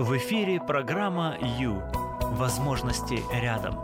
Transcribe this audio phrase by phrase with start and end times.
[0.00, 1.82] В эфире программа «Ю».
[2.22, 3.82] Возможности рядом.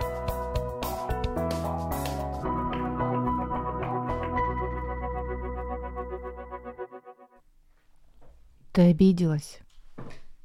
[8.72, 9.58] Ты обиделась?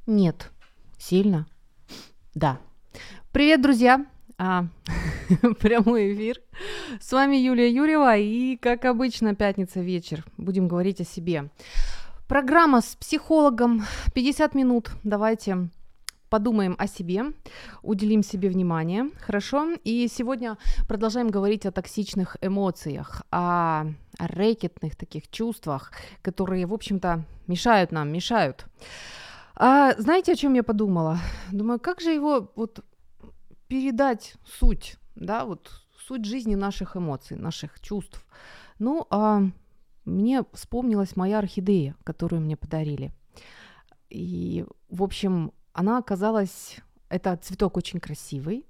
[0.06, 0.52] Нет.
[0.98, 1.48] Сильно?
[2.36, 2.60] Да.
[3.32, 4.06] Привет, друзья!
[4.38, 4.66] А,
[5.62, 6.42] прямой эфир.
[7.00, 10.26] С вами Юлия Юрьева и, как обычно, пятница вечер.
[10.36, 11.50] Будем говорить о себе.
[12.32, 13.84] Программа с психологом.
[14.16, 14.90] 50 минут.
[15.04, 15.68] Давайте
[16.30, 17.34] подумаем о себе,
[17.84, 19.74] уделим себе внимание, хорошо?
[19.84, 20.58] И сегодня
[20.88, 25.92] продолжаем говорить о токсичных эмоциях, о рэкетных таких чувствах,
[26.22, 28.66] которые, в общем-то, мешают нам, мешают.
[29.56, 31.20] А, знаете, о чем я подумала?
[31.52, 32.80] Думаю, как же его вот
[33.68, 35.70] передать суть, да, вот
[36.08, 38.26] суть жизни наших эмоций, наших чувств.
[38.80, 39.42] Ну, а
[40.06, 43.12] мне вспомнилась моя орхидея, которую мне подарили.
[44.10, 46.78] И, в общем, она оказалась...
[47.10, 48.66] Это цветок очень красивый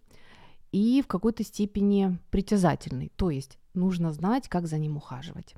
[0.71, 3.11] и в какой-то степени притязательный.
[3.15, 5.55] То есть нужно знать, как за ним ухаживать.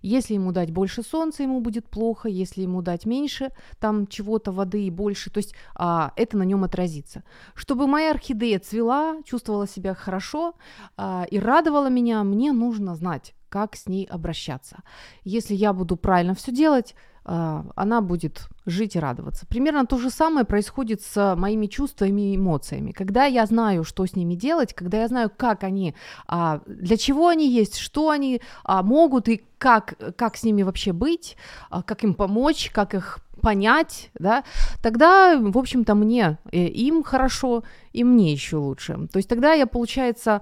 [0.00, 2.28] Если ему дать больше солнца, ему будет плохо.
[2.28, 3.50] Если ему дать меньше
[3.80, 7.24] там чего-то, воды и больше, то есть а, это на нем отразится.
[7.54, 10.54] Чтобы моя орхидея цвела, чувствовала себя хорошо
[10.96, 14.76] а, и радовала меня, мне нужно знать, как с ней обращаться.
[15.24, 19.46] Если я буду правильно все делать, а, она будет жить и радоваться.
[19.46, 22.92] Примерно то же самое происходит с моими чувствами и эмоциями.
[22.92, 25.94] Когда я знаю, что с ними делать, когда я знаю, как они,
[26.26, 30.92] а, для чего они есть, что они а, могут и как, как с ними вообще
[30.92, 31.36] быть,
[31.70, 34.44] как им помочь, как их понять, да,
[34.82, 39.08] тогда, в общем-то, мне, э, им хорошо, и мне еще лучше.
[39.12, 40.40] То есть тогда я, получается,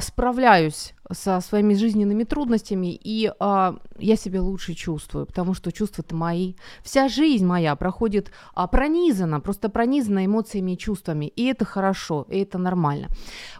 [0.00, 6.54] справляюсь со своими жизненными трудностями, и а, я себя лучше чувствую, потому что чувства-то мои.
[6.82, 12.38] Вся жизнь моя проходит а, пронизана, просто пронизана эмоциями и чувствами, и это хорошо, и
[12.40, 13.08] это нормально.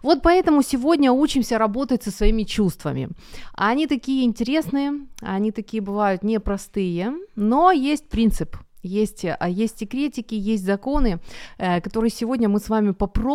[0.03, 3.09] Вот поэтому сегодня учимся работать со своими чувствами.
[3.55, 10.65] Они такие интересные, они такие бывают непростые, но есть принцип– есть, а, есть секретики, есть
[10.65, 11.21] законы,
[11.59, 13.28] э, которые сегодня мы с вами попробуем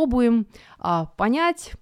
[0.79, 1.73] а, понять,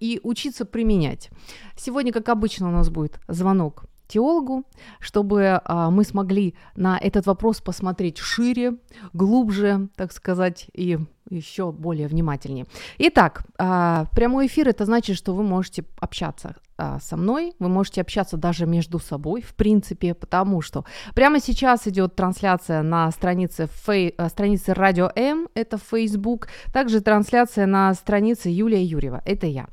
[0.00, 1.30] и учиться применять.
[1.76, 4.64] Сегодня, как обычно, у нас будет звонок теологу,
[5.00, 8.76] чтобы а, мы смогли на этот вопрос посмотреть шире,
[9.12, 10.98] глубже, так сказать, и
[11.30, 12.66] еще более внимательнее.
[12.98, 18.02] Итак, а, прямой эфир это значит, что вы можете общаться а, со мной, вы можете
[18.02, 24.14] общаться даже между собой, в принципе, потому что прямо сейчас идет трансляция на странице, фей,
[24.18, 29.68] а, странице Радио М, это Facebook, также трансляция на странице Юлия Юрьева, это я.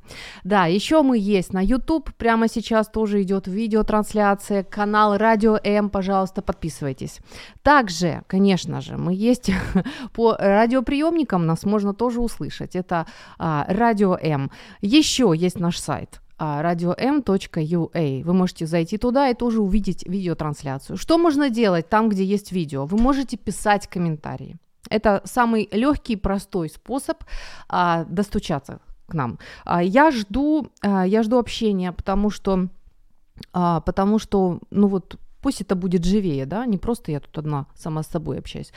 [0.45, 6.41] Да, еще мы есть на YouTube, прямо сейчас тоже идет видеотрансляция, канал Радио М, пожалуйста,
[6.41, 7.19] подписывайтесь.
[7.63, 9.51] Также, конечно же, мы есть
[10.13, 13.05] по радиоприемникам, нас можно тоже услышать, это
[13.37, 14.51] а, Радио М.
[14.81, 18.23] Еще есть наш сайт radio.m.ua.
[18.23, 20.97] Вы можете зайти туда и тоже увидеть видеотрансляцию.
[20.97, 22.85] Что можно делать там, где есть видео?
[22.85, 24.57] Вы можете писать комментарии.
[24.89, 27.23] Это самый легкий, простой способ
[27.69, 29.39] а, достучаться к нам.
[29.65, 32.67] А, я жду, а, я жду общения, потому что,
[33.53, 37.65] а, потому что, ну вот пусть это будет живее, да, не просто я тут одна
[37.75, 38.73] сама с собой общаюсь.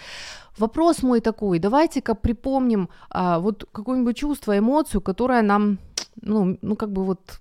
[0.59, 5.79] Вопрос мой такой, давайте-ка припомним а, вот какое-нибудь чувство, эмоцию, которая нам,
[6.23, 7.41] ну, ну как бы вот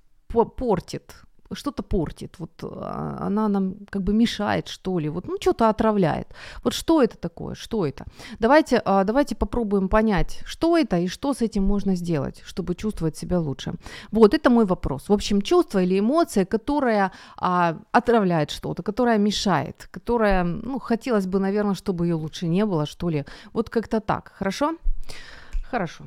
[0.55, 1.15] портит,
[1.53, 6.28] что-то портит, вот а, она нам как бы мешает, что ли, вот, ну, что-то отравляет.
[6.63, 8.06] Вот что это такое, что это?
[8.39, 13.17] Давайте, а, давайте попробуем понять, что это и что с этим можно сделать, чтобы чувствовать
[13.17, 13.73] себя лучше.
[14.11, 15.09] Вот, это мой вопрос.
[15.09, 21.39] В общем, чувство или эмоция, которая а, отравляет что-то, которая мешает, которая, ну, хотелось бы,
[21.39, 23.25] наверное, чтобы ее лучше не было, что ли.
[23.53, 24.75] Вот как-то так, хорошо?
[25.69, 26.05] Хорошо.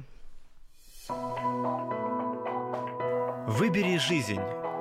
[3.47, 4.41] Выбери жизнь.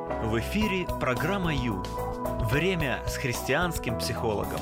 [0.10, 1.84] В эфире программа Ю.
[2.50, 4.60] Время с христианским психологом.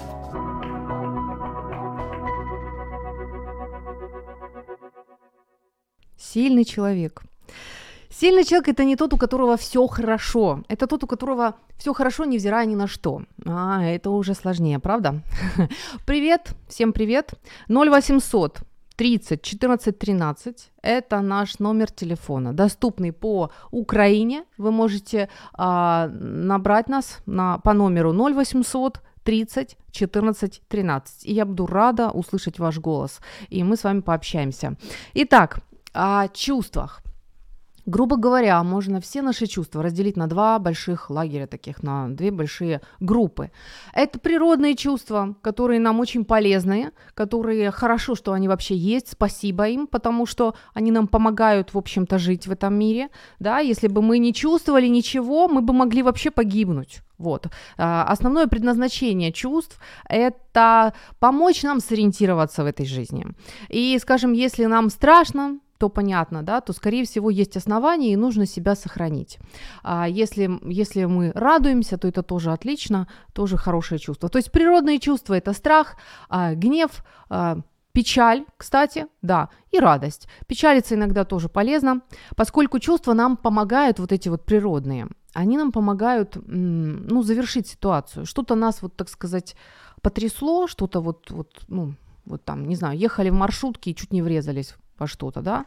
[6.17, 7.21] Сильный человек.
[8.09, 10.63] Сильный человек это не тот, у которого все хорошо.
[10.67, 13.21] Это тот, у которого все хорошо, невзирая ни на что.
[13.45, 15.21] А, это уже сложнее, правда?
[16.07, 17.33] Привет, всем привет.
[17.69, 18.61] 0800
[18.95, 20.71] 30 14 13.
[20.81, 24.43] Это наш номер телефона, доступный по Украине.
[24.57, 31.25] Вы можете а, набрать нас на, по номеру 0800 30 14 13.
[31.25, 33.19] И я буду рада услышать ваш голос.
[33.49, 34.75] И мы с вами пообщаемся.
[35.13, 35.59] Итак,
[35.93, 37.04] о чувствах.
[37.85, 42.81] Грубо говоря, можно все наши чувства разделить на два больших лагеря таких, на две большие
[42.99, 43.51] группы.
[43.93, 49.85] Это природные чувства, которые нам очень полезны, которые хорошо, что они вообще есть, спасибо им,
[49.85, 53.09] потому что они нам помогают, в общем-то, жить в этом мире.
[53.39, 53.59] Да?
[53.59, 57.01] Если бы мы не чувствовали ничего, мы бы могли вообще погибнуть.
[57.17, 57.47] Вот.
[57.77, 59.79] А, основное предназначение чувств–
[60.09, 63.27] это помочь нам сориентироваться в этой жизни.
[63.69, 68.45] И, скажем, если нам страшно, то понятно, да, то, скорее всего, есть основания и нужно
[68.45, 69.39] себя сохранить.
[69.83, 74.29] А если, если мы радуемся, то это тоже отлично, тоже хорошее чувство.
[74.29, 75.97] То есть природные чувства– это страх,
[76.29, 77.57] а, гнев, а,
[77.91, 80.27] печаль, кстати, да, и радость.
[80.47, 82.01] Печалиться иногда тоже полезно,
[82.35, 88.25] поскольку чувства нам помогают, вот эти вот природные, они нам помогают, ну, завершить ситуацию.
[88.25, 89.55] Что-то нас, вот так сказать,
[90.01, 91.95] потрясло, что-то вот, вот, ну,
[92.25, 95.65] вот там, не знаю, ехали в маршрутке и чуть не врезались во что-то, да.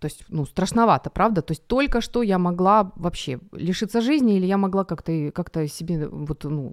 [0.00, 1.42] То есть, ну, страшновато, правда?
[1.42, 6.08] То есть только что я могла вообще лишиться жизни или я могла как-то как себе
[6.08, 6.72] вот, ну,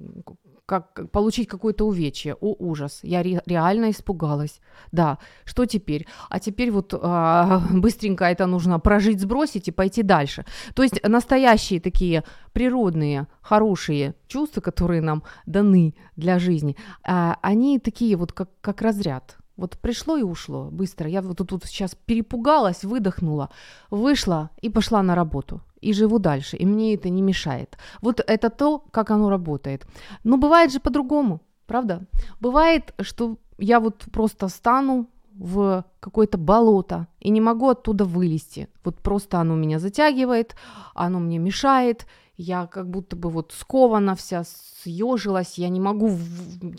[0.67, 2.35] как получить какое-то увечье.
[2.35, 2.99] О, ужас.
[3.03, 4.61] Я ре- реально испугалась.
[4.91, 6.05] Да, что теперь?
[6.29, 10.45] А теперь вот а, быстренько это нужно прожить, сбросить и пойти дальше.
[10.73, 12.23] То есть настоящие такие
[12.53, 19.37] природные, хорошие чувства, которые нам даны для жизни, а, они такие вот как, как разряд
[19.57, 21.09] вот пришло и ушло быстро.
[21.09, 23.49] Я вот тут вот сейчас перепугалась, выдохнула,
[23.89, 25.61] вышла и пошла на работу.
[25.81, 27.77] И живу дальше, и мне это не мешает.
[28.01, 29.85] Вот это то, как оно работает.
[30.23, 32.01] Но бывает же по-другому, правда?
[32.39, 38.67] Бывает, что я вот просто стану в какое-то болото и не могу оттуда вылезти.
[38.83, 40.55] Вот просто оно меня затягивает,
[40.95, 44.43] оно мне мешает, я как будто бы вот скована вся,
[44.83, 46.11] съежилась, я не могу,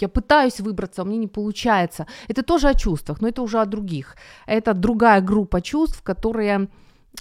[0.00, 2.06] я пытаюсь выбраться, а мне не получается.
[2.28, 4.16] Это тоже о чувствах, но это уже о других.
[4.46, 6.68] Это другая группа чувств, которые,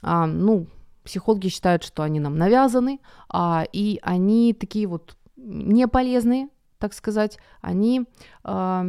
[0.04, 0.68] а, ну,
[1.04, 3.00] психологи считают, что они нам навязаны,
[3.30, 8.06] а, и они такие вот неполезные, так сказать, они
[8.44, 8.86] а,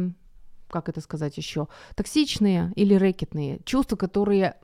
[0.69, 4.55] как это сказать еще, токсичные или рэкетные, чувства, которые,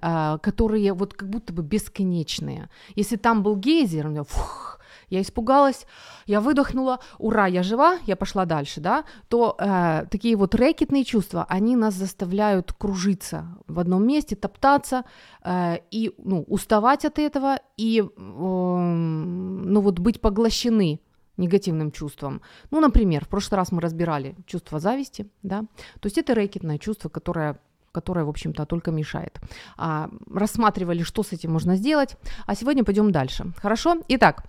[0.00, 2.68] а, которые вот как будто бы бесконечные.
[2.94, 4.78] Если там был гейзер, у меня, фух,
[5.10, 5.86] я испугалась,
[6.26, 11.46] я выдохнула, ура, я жива, я пошла дальше, да, то э, такие вот рэкетные чувства,
[11.48, 15.04] они нас заставляют кружиться в одном месте, топтаться
[15.42, 21.00] э, и, ну, уставать от этого и, э, ну, вот быть поглощены
[21.38, 22.40] негативным чувством.
[22.70, 25.62] Ну, например, в прошлый раз мы разбирали чувство зависти, да,
[26.00, 27.56] то есть это рэкетное чувство, которое
[27.90, 29.40] которое, в общем-то, только мешает.
[29.76, 33.52] А, рассматривали, что с этим можно сделать, а сегодня пойдем дальше.
[33.56, 33.96] Хорошо?
[34.08, 34.44] Итак,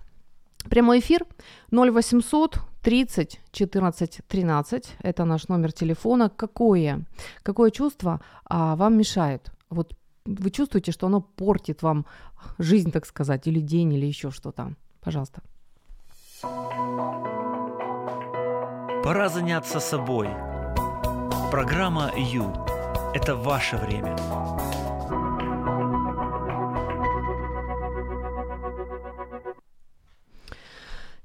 [0.68, 1.26] прямой эфир
[1.72, 6.30] 0800 30 14 13, это наш номер телефона.
[6.30, 7.04] Какое,
[7.42, 9.50] какое чувство а, вам мешает?
[9.68, 12.06] Вот вы чувствуете, что оно портит вам
[12.58, 14.74] жизнь, так сказать, или день, или еще что-то?
[15.00, 15.42] Пожалуйста.
[19.10, 20.28] Пора заняться собой.
[21.50, 22.54] Программа «Ю»–
[23.12, 24.16] это ваше время.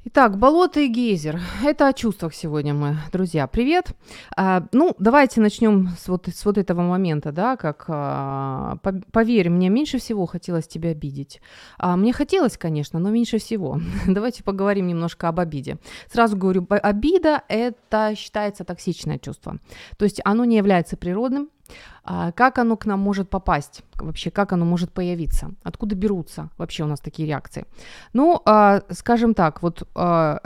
[0.08, 1.42] Итак, болото и гейзер.
[1.64, 3.48] Это о чувствах сегодня мы, друзья.
[3.48, 3.96] Привет.
[4.38, 9.50] А, ну, давайте начнем с вот, с вот этого момента, да, как, а, по, поверь,
[9.50, 11.42] мне меньше всего хотелось тебя обидеть.
[11.80, 13.80] А, мне хотелось, конечно, но меньше всего.
[14.08, 15.80] давайте поговорим немножко об обиде.
[16.06, 19.58] Сразу говорю, обида– это считается токсичное чувство.
[19.98, 21.50] То есть оно не является природным,
[22.04, 26.88] как оно к нам может попасть, вообще как оно может появиться, откуда берутся вообще у
[26.88, 27.66] нас такие реакции.
[28.14, 30.40] Ну, а, скажем так, вот а,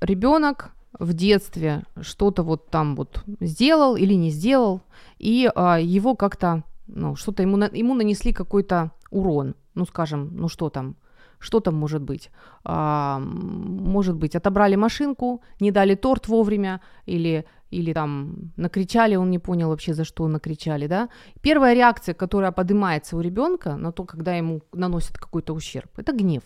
[0.00, 4.82] ребенок в детстве что-то вот там вот сделал или не сделал,
[5.18, 5.50] и
[5.80, 10.96] его как-то, ну, что-то ему, ему нанесли какой-то урон, ну, скажем, ну, что там,
[11.40, 12.30] что там может быть?
[12.64, 19.38] А, может быть, отобрали машинку, не дали торт вовремя, или, или там накричали, он не
[19.38, 21.08] понял вообще, за что накричали, да?
[21.40, 26.42] Первая реакция, которая поднимается у ребенка на то, когда ему наносят какой-то ущерб, это гнев.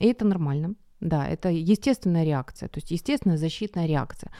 [0.00, 0.74] И это нормально.
[1.00, 4.30] Да, это естественная реакция, то есть естественная защитная реакция.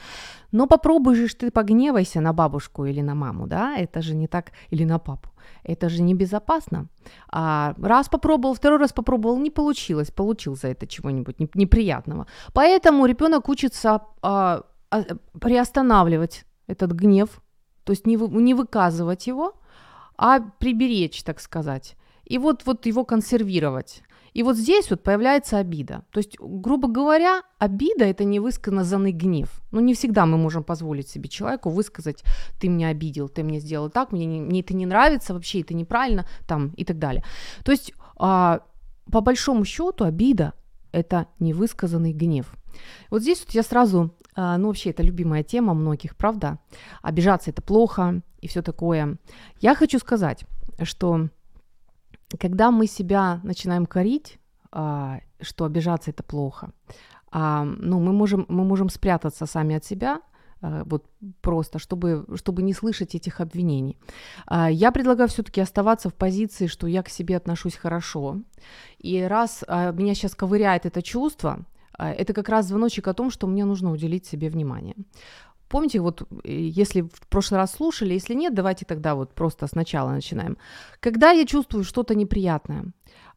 [0.51, 4.51] Но попробуй же ты погневайся на бабушку или на маму, да, это же не так,
[4.71, 5.29] или на папу,
[5.63, 6.87] это же небезопасно.
[7.29, 12.25] А раз попробовал, второй раз попробовал, не получилось, получил за это чего-нибудь неприятного.
[12.53, 15.03] Поэтому ребенок учится а, а,
[15.39, 17.41] приостанавливать этот гнев,
[17.83, 19.53] то есть не, вы, не выказывать его,
[20.17, 21.95] а приберечь, так сказать.
[22.23, 24.01] И вот, вот его консервировать.
[24.35, 26.03] И вот здесь вот появляется обида.
[26.11, 29.61] То есть, грубо говоря, обида– это невысказанный гнев.
[29.71, 32.21] Ну, не всегда мы можем позволить себе человеку высказать
[32.59, 35.73] «ты меня обидел, ты мне сделал так, мне, не, мне это не нравится вообще, это
[35.73, 37.23] неправильно», там, и так далее.
[37.63, 38.59] То есть, а,
[39.09, 40.51] по большому счету, обида–
[40.91, 42.53] это невысказанный гнев.
[43.09, 46.59] Вот здесь вот я сразу, а, ну, вообще, это любимая тема многих, правда?
[47.01, 49.17] Обижаться– это плохо и все такое.
[49.61, 50.43] Я хочу сказать,
[50.83, 51.29] что
[52.37, 54.39] когда мы себя начинаем корить,
[54.71, 56.71] а, что обижаться это плохо,
[57.31, 60.21] а, ну, мы можем, мы можем спрятаться сами от себя,
[60.61, 61.05] а, вот
[61.41, 63.97] просто, чтобы, чтобы не слышать этих обвинений.
[64.69, 68.41] Я предлагаю все-таки оставаться в позиции, что я к себе отношусь хорошо.
[68.97, 71.65] И раз меня сейчас ковыряет это чувство,
[71.97, 74.95] это как раз звоночек о том, что мне нужно уделить себе внимание.
[75.69, 80.11] Помните, вот э, если в прошлый раз слушали, если нет, давайте тогда вот просто сначала
[80.11, 80.57] начинаем.
[80.99, 82.85] Когда я чувствую что-то неприятное,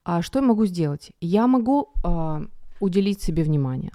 [0.04, 1.12] а, что я могу сделать?
[1.20, 2.42] Я могу а,
[2.80, 3.92] уделить себе внимание.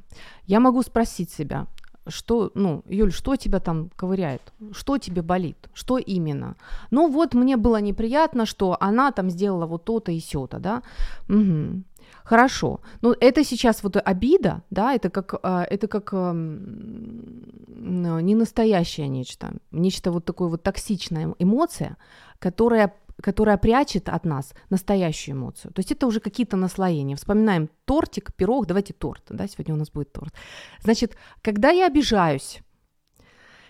[0.48, 1.68] Я могу спросить себя,
[2.08, 4.54] что, ну, Юль, что тебя там ковыряет?
[4.72, 5.70] Что тебе болит?
[5.74, 6.56] Что именно?
[6.92, 10.82] Ну вот мне было неприятно, что она там сделала вот то-то и сё-то, да?
[11.30, 11.84] Угу.
[12.24, 12.82] Хорошо.
[13.02, 20.12] Но это сейчас вот обида, да, это как, а, это как не настоящее нечто, нечто
[20.12, 21.98] вот такое вот токсичная эмоция,
[22.40, 25.72] которая которая прячет от нас настоящую эмоцию.
[25.72, 27.16] То есть это уже какие-то наслоения.
[27.16, 30.34] Вспоминаем тортик, пирог, давайте торт, да, сегодня у нас будет торт.
[30.82, 32.62] Значит, когда я обижаюсь,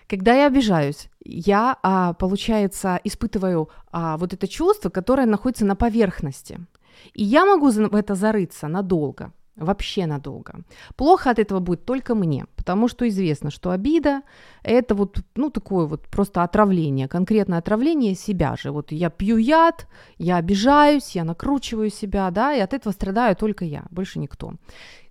[0.08, 6.58] когда я обижаюсь, я, а, получается, испытываю а, вот это чувство, которое находится на поверхности–
[7.12, 10.64] и я могу в это зарыться надолго, вообще надолго.
[10.96, 14.22] Плохо от этого будет только мне, потому что известно, что обида–
[14.62, 18.70] это вот, ну, такое вот просто отравление, конкретное отравление себя же.
[18.70, 19.86] Вот я пью яд,
[20.18, 24.54] я обижаюсь, я накручиваю себя, да, и от этого страдаю только я, больше никто.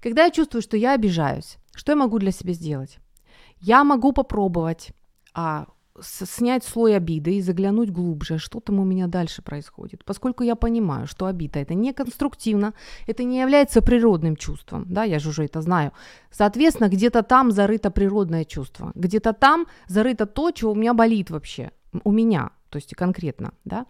[0.02, 3.00] Когда я чувствую, что я обижаюсь, что я могу для себя сделать?
[3.60, 4.92] Я могу попробовать
[5.34, 5.68] а,
[6.02, 10.04] снять слой обиды и заглянуть глубже, что там у меня дальше происходит.
[10.06, 12.74] Поскольку я понимаю, что обида это не конструктивно,
[13.08, 15.92] это не является природным чувством, да, я же уже это знаю.
[16.32, 21.72] Соответственно, где-то там зарыто природное чувство, где-то там зарыто то, что у меня болит вообще,
[22.04, 23.86] у меня, то есть конкретно, да.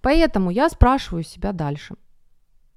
[0.00, 1.96] Поэтому я спрашиваю себя дальше,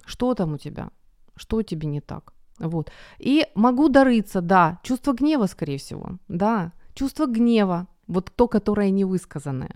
[0.06, 0.90] что там у тебя,
[1.36, 2.92] что тебе не так, вот.
[3.20, 9.72] И могу дарыться, да, чувство гнева, скорее всего, да, чувство гнева, вот то, которое невысказанное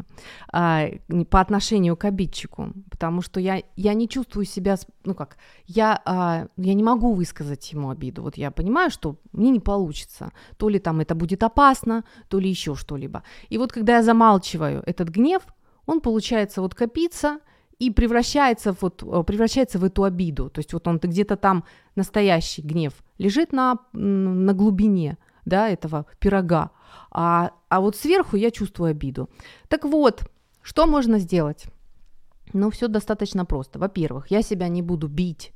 [0.51, 0.87] а,
[1.29, 6.47] по отношению к обидчику, потому что я, я не чувствую себя, ну как, я, а,
[6.57, 10.79] я не могу высказать ему обиду, вот я понимаю, что мне не получится, то ли
[10.79, 13.23] там это будет опасно, то ли еще что-либо.
[13.49, 15.43] И вот когда я замалчиваю этот гнев,
[15.85, 17.39] он получается вот копиться
[17.79, 21.63] и превращается, вот, э, превращается в эту обиду, то есть вот он где-то там
[21.95, 26.71] настоящий гнев лежит на, на глубине, да, этого пирога,
[27.11, 29.29] а, а вот сверху я чувствую обиду.
[29.67, 30.29] Так вот,
[30.61, 31.65] что можно сделать?
[32.53, 33.79] Ну, все достаточно просто.
[33.79, 35.53] Во-первых, я себя не буду бить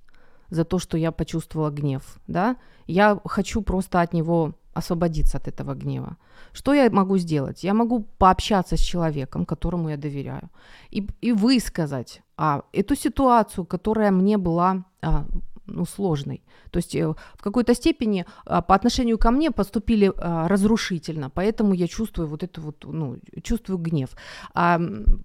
[0.49, 2.55] за то, что я почувствовала гнев, да,
[2.87, 6.17] я хочу просто от него освободиться от этого гнева.
[6.53, 7.63] Что я могу сделать?
[7.63, 10.49] Я могу пообщаться с человеком, которому я доверяю,
[10.89, 15.25] и, и высказать а, эту ситуацию, которая мне была а,
[15.73, 16.41] ну, сложной.
[16.71, 21.73] То есть э, в какой-то степени а, по отношению ко мне поступили а, разрушительно, поэтому
[21.73, 24.09] я чувствую вот это вот, ну, чувствую гнев.
[24.53, 24.79] А,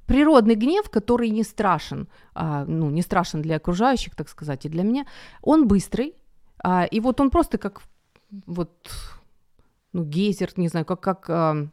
[0.06, 2.08] природный гнев, который не страшен,
[2.66, 5.06] ну, не страшен для окружающих, так сказать, и для меня,
[5.42, 6.14] он быстрый,
[6.90, 7.82] и вот он просто как
[8.46, 8.70] вот,
[9.92, 11.70] ну, гейзер, не знаю, как, как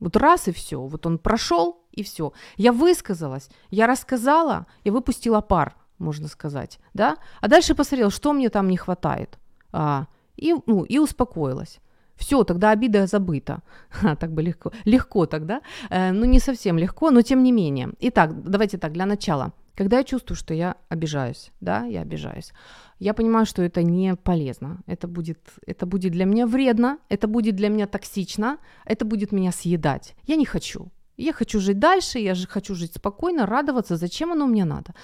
[0.00, 2.32] вот раз и все, вот он прошел и все.
[2.56, 8.48] Я высказалась, я рассказала, я выпустила пар можно сказать, да, а дальше посмотрел, что мне
[8.48, 9.38] там не хватает,
[9.72, 11.80] а, и, ну, и успокоилась.
[12.16, 13.62] Все, тогда обида забыта.
[13.88, 14.72] Ха, так бы легко.
[14.84, 15.62] Легко тогда.
[15.88, 17.88] Э, ну, не совсем легко, но тем не менее.
[18.00, 19.52] Итак, давайте так, для начала.
[19.74, 22.52] Когда я чувствую, что я обижаюсь, да, я обижаюсь,
[22.98, 24.80] я понимаю, что это не полезно.
[24.86, 29.52] Это будет, это будет для меня вредно, это будет для меня токсично, это будет меня
[29.52, 30.14] съедать.
[30.26, 30.90] Я не хочу.
[31.20, 33.96] Я хочу жить дальше, я же хочу жить спокойно, радоваться.
[33.96, 34.94] Зачем оно мне надо?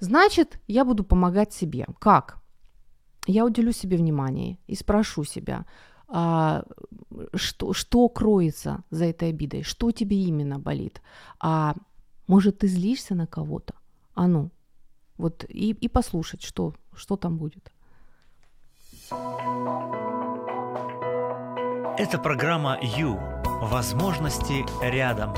[0.00, 1.86] Значит, я буду помогать себе.
[1.98, 2.38] Как?
[3.26, 5.66] Я уделю себе внимание и спрошу себя,
[6.08, 6.64] а,
[7.34, 11.02] что, что кроется за этой обидой, что тебе именно болит.
[11.38, 11.74] А
[12.26, 13.74] может, ты злишься на кого-то?
[14.14, 14.50] А ну,
[15.18, 17.72] вот и, и послушать, что, что там будет.
[21.98, 23.18] Это программа «Ю».
[23.60, 25.34] Возможности рядом.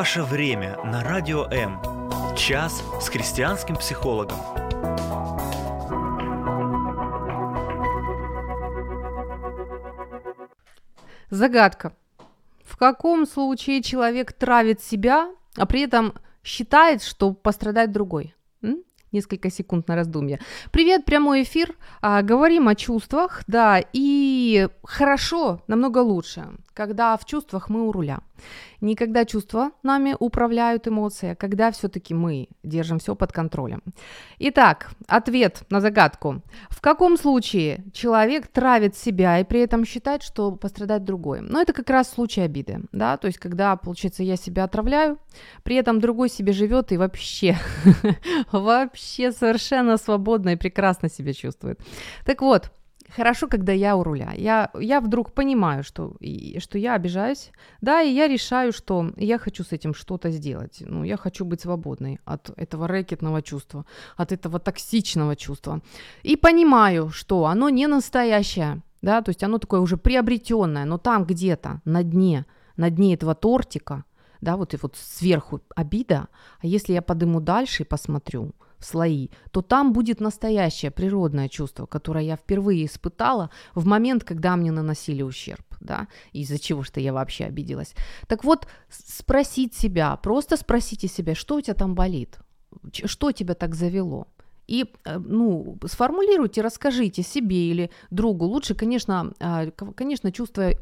[0.00, 1.78] Ваше время на Радио М.
[2.34, 4.38] Час с христианским психологом.
[11.28, 11.92] Загадка.
[12.64, 18.34] В каком случае человек травит себя, а при этом считает, что пострадает другой?
[18.62, 18.78] М?
[19.12, 20.40] Несколько секунд на раздумье.
[20.70, 21.76] Привет, прямой эфир.
[22.00, 26.48] А, говорим о чувствах, да, и хорошо, намного лучше,
[26.80, 28.20] когда в чувствах мы у руля.
[28.80, 33.82] Не когда чувства нами управляют эмоции, а когда все-таки мы держим все под контролем.
[34.38, 36.40] Итак, ответ на загадку.
[36.70, 41.42] В каком случае человек травит себя и при этом считает, что пострадает другой?
[41.42, 45.18] Ну, это как раз случай обиды, да, то есть когда, получается, я себя отравляю,
[45.62, 47.58] при этом другой себе живет и вообще,
[48.52, 51.78] вообще совершенно свободно и прекрасно себя чувствует.
[52.24, 52.72] Так вот,
[53.16, 54.32] хорошо, когда я у руля.
[54.36, 59.38] Я, я вдруг понимаю, что, и, что я обижаюсь, да, и я решаю, что я
[59.38, 60.82] хочу с этим что-то сделать.
[60.86, 63.84] Ну, я хочу быть свободной от этого рэкетного чувства,
[64.16, 65.80] от этого токсичного чувства.
[66.22, 71.24] И понимаю, что оно не настоящее, да, то есть оно такое уже приобретенное, но там
[71.24, 74.04] где-то на дне, на дне этого тортика,
[74.40, 76.28] да, вот и вот сверху обида,
[76.62, 82.24] а если я подыму дальше и посмотрю, слои, то там будет настоящее природное чувство, которое
[82.24, 87.44] я впервые испытала в момент, когда мне наносили ущерб, да, из-за чего что я вообще
[87.44, 87.94] обиделась.
[88.26, 92.38] Так вот, спросить себя, просто спросите себя, что у тебя там болит,
[92.92, 94.28] что тебя так завело,
[94.70, 98.44] и, э, ну, сформулируйте, расскажите себе или другу.
[98.46, 100.74] Лучше, конечно, а, конечно, чувства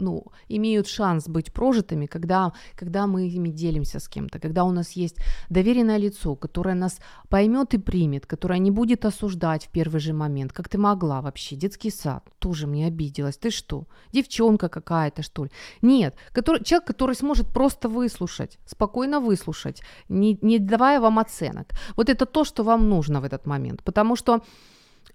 [0.00, 4.96] ну, имеют шанс быть прожитыми, когда, когда мы ими делимся с кем-то, когда у нас
[4.96, 5.16] есть
[5.50, 10.52] доверенное лицо, которое нас поймет и примет, которое не будет осуждать в первый же момент,
[10.52, 15.50] как ты могла вообще, детский сад, тоже мне обиделась, ты что, девчонка какая-то, что ли?
[15.82, 21.66] Нет, который, человек, который сможет просто выслушать, спокойно выслушать, не, не давая вам оценок.
[21.96, 24.42] Вот это то, что вам нужно в этот момент, потому что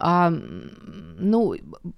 [0.02, 1.56] а, ну,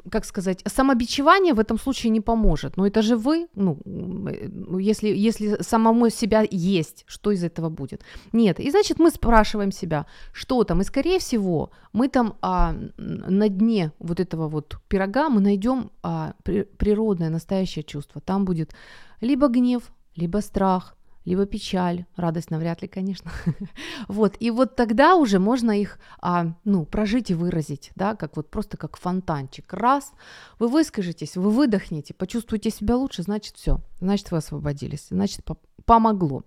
[0.09, 2.77] как сказать, самобичевание в этом случае не поможет.
[2.77, 3.77] Но это же вы, ну,
[4.79, 8.01] если, если самому себя есть, что из этого будет?
[8.33, 8.59] Нет.
[8.59, 10.81] И значит, мы спрашиваем себя, что там.
[10.81, 16.33] И скорее всего, мы там а, на дне вот этого вот пирога мы найдем а,
[16.43, 18.19] природное, настоящее чувство.
[18.21, 18.73] Там будет
[19.21, 19.83] либо гнев,
[20.15, 23.31] либо страх, либо печаль, радость навряд ли, конечно.
[24.07, 28.49] вот, и вот тогда уже можно их, а, ну, прожить и выразить, да, как вот
[28.49, 29.71] просто как фонтанчик.
[29.73, 30.13] Раз,
[30.59, 36.43] вы выскажетесь, вы выдохнете, почувствуете себя лучше, значит, все, значит, вы освободились, значит, по- помогло.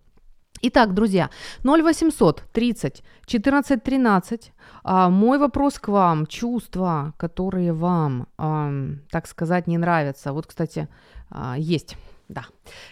[0.63, 1.31] Итак, друзья,
[1.63, 4.53] 0800 30 14 13.
[4.83, 6.27] А, мой вопрос к вам.
[6.27, 8.73] Чувства, которые вам, а,
[9.11, 10.33] так сказать, не нравятся.
[10.33, 10.89] Вот, кстати,
[11.29, 11.97] а, есть
[12.29, 12.47] да,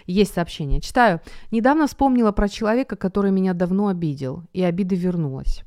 [0.06, 0.80] есть сообщение.
[0.80, 1.20] Читаю.
[1.50, 5.64] Недавно вспомнила про человека, который меня давно обидел, и обида вернулась.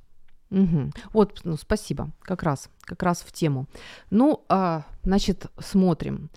[0.51, 0.91] Угу.
[1.13, 3.67] Вот, ну, спасибо, как раз, как раз в тему.
[4.09, 6.29] Ну, а, значит, смотрим.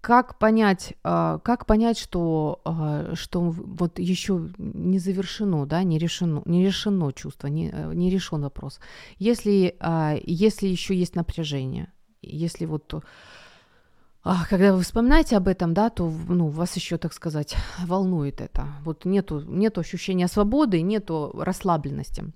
[0.00, 6.42] Как понять, а, как понять, что, а, что вот еще не завершено, да, не решено,
[6.44, 8.78] не решено чувство, не, э, не решен вопрос.
[9.18, 12.94] Если, а, если еще есть напряжение, если вот
[14.48, 18.66] когда вы вспоминаете об этом, да, то ну, вас еще, так сказать, волнует это.
[18.84, 22.32] Вот нету, нету ощущения свободы, нету расслабленности.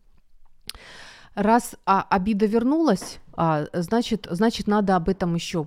[1.35, 5.67] Раз а, обида вернулась, а, значит, значит, надо об этом еще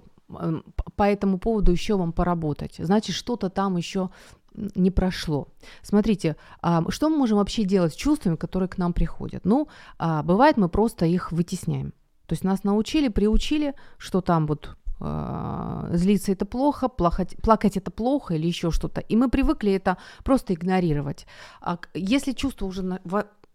[0.95, 2.75] по этому поводу еще вам поработать.
[2.77, 4.09] Значит, что-то там еще
[4.53, 5.47] не прошло.
[5.81, 9.45] Смотрите, а, что мы можем вообще делать с чувствами, которые к нам приходят?
[9.45, 11.93] Ну, а, бывает, мы просто их вытесняем.
[12.27, 18.35] То есть нас научили, приучили, что там вот злиться это плохо, плакать, плакать это плохо
[18.35, 19.01] или еще что-то.
[19.01, 21.25] И мы привыкли это просто игнорировать.
[21.61, 22.99] А если чувство уже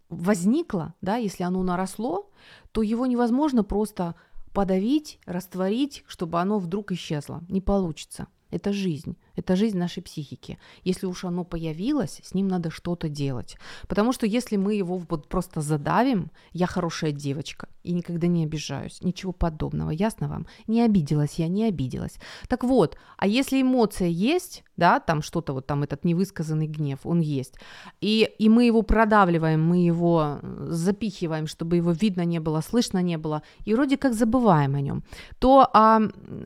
[0.08, 2.30] возникло, да, если оно наросло,
[2.72, 4.14] то его невозможно просто
[4.52, 7.42] подавить, растворить, чтобы оно вдруг исчезло.
[7.48, 8.26] Не получится.
[8.50, 9.16] Это жизнь.
[9.36, 10.58] Это жизнь нашей психики.
[10.84, 13.56] Если уж оно появилось, с ним надо что-то делать.
[13.86, 19.02] Потому что если мы его вот просто задавим, я хорошая девочка и никогда не обижаюсь,
[19.02, 20.46] ничего подобного, ясно вам?
[20.66, 22.18] Не обиделась я, не обиделась.
[22.48, 27.20] Так вот, а если эмоция есть, да, там что-то вот там этот невысказанный гнев, он
[27.20, 27.54] есть,
[28.00, 30.38] и, и мы его продавливаем, мы его
[30.70, 35.02] запихиваем, чтобы его видно не было, слышно не было, и вроде как забываем о нем,
[35.38, 36.00] то а,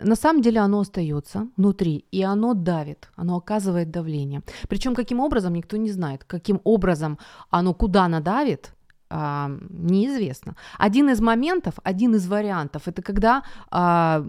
[0.05, 4.41] на самом деле оно остается внутри, и оно давит давит, оно оказывает давление.
[4.69, 6.25] Причем каким образом, никто не знает.
[6.25, 7.19] Каким образом
[7.51, 8.75] оно куда надавит,
[9.15, 10.57] а, неизвестно.
[10.79, 14.25] Один из моментов, один из вариантов, это когда а,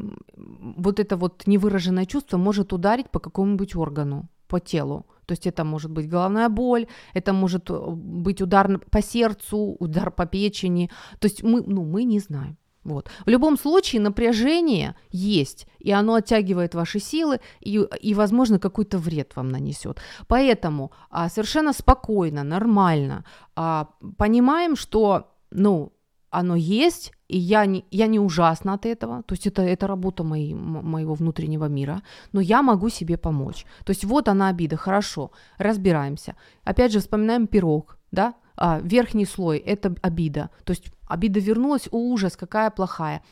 [0.77, 5.05] вот это вот невыраженное чувство может ударить по какому-нибудь органу, по телу.
[5.25, 10.11] То есть это может быть головная боль, это может э, быть удар по сердцу, удар
[10.11, 10.89] по печени.
[11.19, 12.57] То есть мы, ну, мы не знаем.
[12.83, 13.09] Вот.
[13.25, 19.35] В любом случае напряжение есть, и оно оттягивает ваши силы, и, и возможно, какой-то вред
[19.35, 19.99] вам нанесет.
[20.27, 23.23] Поэтому а, совершенно спокойно, нормально
[23.55, 25.93] а, понимаем, что ну,
[26.29, 30.23] оно есть, и я не, я не ужасна от этого, то есть это, это работа
[30.23, 33.65] моей, моего внутреннего мира, но я могу себе помочь.
[33.85, 36.35] То есть вот она обида, хорошо, разбираемся.
[36.63, 42.35] Опять же, вспоминаем пирог, да, а, верхний слой– это обида, то есть обида вернулась, ужас,
[42.35, 43.23] какая плохая.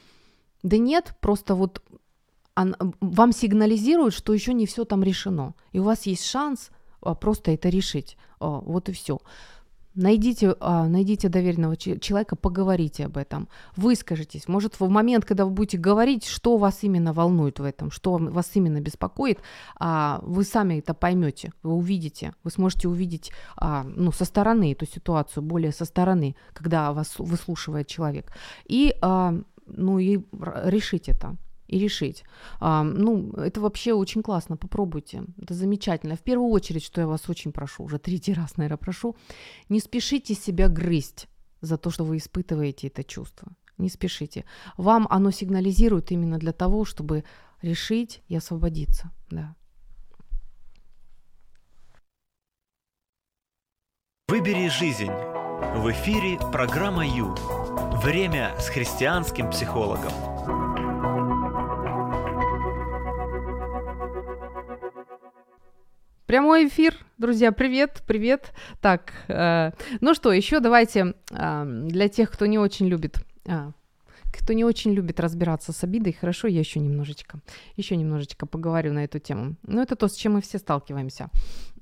[0.63, 1.81] Да нет, просто вот
[2.55, 6.69] он, вам сигнализируют, что еще не все там решено, и у вас есть шанс
[7.01, 9.19] а, просто это решить, а, вот и все.
[9.93, 14.47] Найдите, а, найдите доверенного человека, поговорите об этом, выскажитесь.
[14.47, 18.51] Может, в момент, когда вы будете говорить, что вас именно волнует в этом, что вас
[18.53, 19.39] именно беспокоит,
[19.77, 24.85] а, вы сами это поймете, вы увидите, вы сможете увидеть а, ну, со стороны эту
[24.85, 28.31] ситуацию, более со стороны, когда вас выслушивает человек.
[28.65, 30.19] И, ну, и
[30.65, 31.35] решить это
[31.71, 32.23] и решить.
[32.59, 35.23] А, ну, это вообще очень классно, попробуйте.
[35.41, 36.15] Это замечательно.
[36.15, 39.15] В первую очередь, что я вас очень прошу, уже третий раз, наверное, прошу,
[39.69, 41.27] не спешите себя грызть
[41.61, 43.47] за то, что вы испытываете это чувство.
[43.77, 44.45] Не спешите.
[44.77, 47.23] Вам оно сигнализирует именно для того, чтобы
[47.61, 49.11] решить и освободиться.
[49.29, 49.55] Да.
[54.27, 55.11] Выбери жизнь.
[55.75, 57.35] В эфире программа Ю.
[58.03, 60.30] Время с христианским психологом.
[66.31, 68.53] Прямой эфир, друзья, привет, привет.
[68.79, 73.71] Так, э, ну что, еще давайте э, для тех, кто не очень любит, э,
[74.31, 77.41] кто не очень любит разбираться с обидой, хорошо, я еще немножечко,
[77.75, 79.55] еще немножечко поговорю на эту тему.
[79.63, 81.27] Ну, это то, с чем мы все сталкиваемся.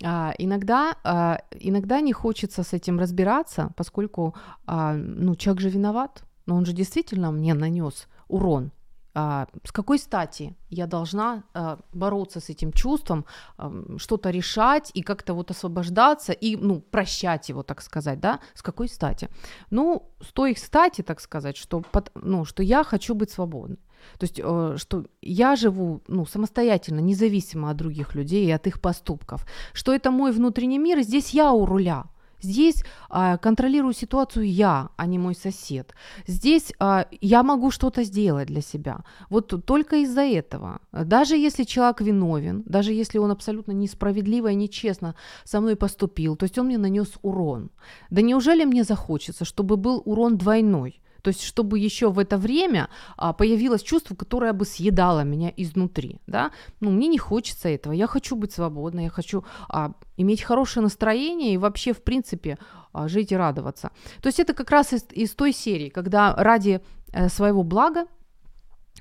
[0.03, 4.33] Э, иногда, э, иногда не хочется с этим разбираться, поскольку,
[4.67, 8.78] э, ну, человек же виноват, но он же действительно мне нанес урон, а,
[9.13, 13.25] с какой стати я должна а, бороться с этим чувством,
[13.57, 18.39] а, что-то решать и как-то вот освобождаться и, ну, прощать его, так сказать, да?
[18.53, 19.29] С какой стати?
[19.71, 21.83] Ну, с той стати, так сказать, что,
[22.15, 23.79] ну, что я хочу быть свободной.
[24.17, 28.79] То есть, э, что я живу ну, самостоятельно, независимо от других людей и от их
[28.79, 29.45] поступков.
[29.73, 32.05] Что это мой внутренний мир, и здесь я у руля.
[32.41, 35.93] Здесь а, контролирую ситуацию я, а не мой сосед.
[36.27, 39.03] Здесь а, я могу что-то сделать для себя.
[39.29, 40.79] Вот только из-за этого.
[40.91, 46.45] Даже если человек виновен, даже если он абсолютно несправедливо и нечестно со мной поступил, то
[46.45, 47.71] есть он мне нанес урон.
[48.09, 51.01] Да неужели мне захочется, чтобы был урон двойной?
[51.21, 56.19] То есть, чтобы еще в это время а, появилось чувство, которое бы съедало меня изнутри,
[56.27, 56.51] да?
[56.79, 57.93] Ну, мне не хочется этого.
[57.93, 62.57] Я хочу быть свободной, я хочу а, иметь хорошее настроение и вообще, в принципе,
[62.93, 63.91] а, жить и радоваться.
[64.21, 68.05] То есть, это как раз из, из той серии, когда ради э, своего блага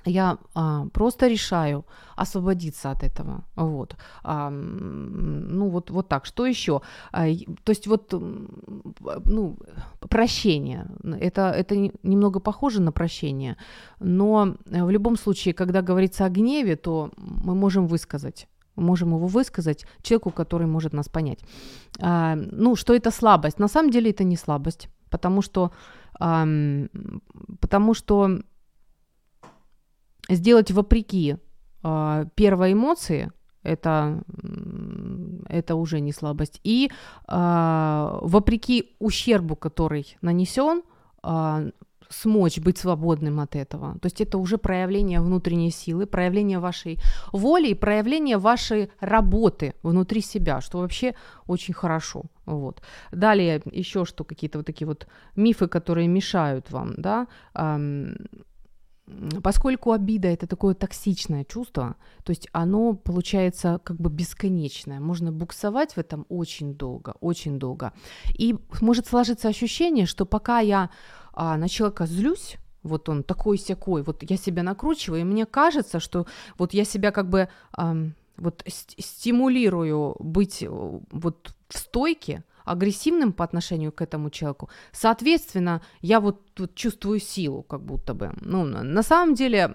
[0.05, 3.43] я а, просто решаю освободиться от этого.
[3.55, 3.95] Вот.
[4.23, 6.25] А, ну, вот, вот так.
[6.25, 6.81] Что еще?
[7.11, 7.25] А,
[7.63, 8.13] то есть, вот,
[9.25, 9.57] ну,
[10.09, 10.87] прощение.
[11.19, 13.57] Это, это немного похоже на прощение,
[13.99, 19.85] но в любом случае, когда говорится о гневе, то мы можем высказать можем его высказать
[20.01, 21.39] человеку, который может нас понять.
[21.99, 23.59] А, ну, что это слабость?
[23.59, 25.71] На самом деле это не слабость, потому что,
[26.17, 26.47] а,
[27.59, 28.39] потому что
[30.29, 31.37] сделать вопреки
[31.83, 33.31] э, первой эмоции,
[33.63, 34.23] это,
[35.49, 36.59] это уже не слабость.
[36.63, 40.81] И э, вопреки ущербу, который нанесен,
[41.23, 41.71] э,
[42.09, 43.99] смочь быть свободным от этого.
[43.99, 46.97] То есть это уже проявление внутренней силы, проявление вашей
[47.31, 51.13] воли проявление вашей работы внутри себя, что вообще
[51.47, 52.23] очень хорошо.
[52.45, 52.81] Вот.
[53.11, 57.27] Далее еще что какие-то вот такие вот мифы, которые мешают вам, да,
[59.43, 65.93] поскольку обида это такое токсичное чувство, то есть оно получается как бы бесконечное, можно буксовать
[65.93, 67.93] в этом очень долго, очень долго.
[68.37, 70.89] И может сложиться ощущение, что пока я
[71.33, 75.99] а, на человека злюсь, вот он такой секой, вот я себя накручиваю, и мне кажется,
[75.99, 76.25] что
[76.57, 77.95] вот я себя как бы а,
[78.37, 86.19] вот стимулирую быть э, вот в стойке, агрессивным по отношению к этому человеку, соответственно, я
[86.19, 88.31] вот тут чувствую силу, как будто бы.
[88.41, 89.71] Ну, на самом деле,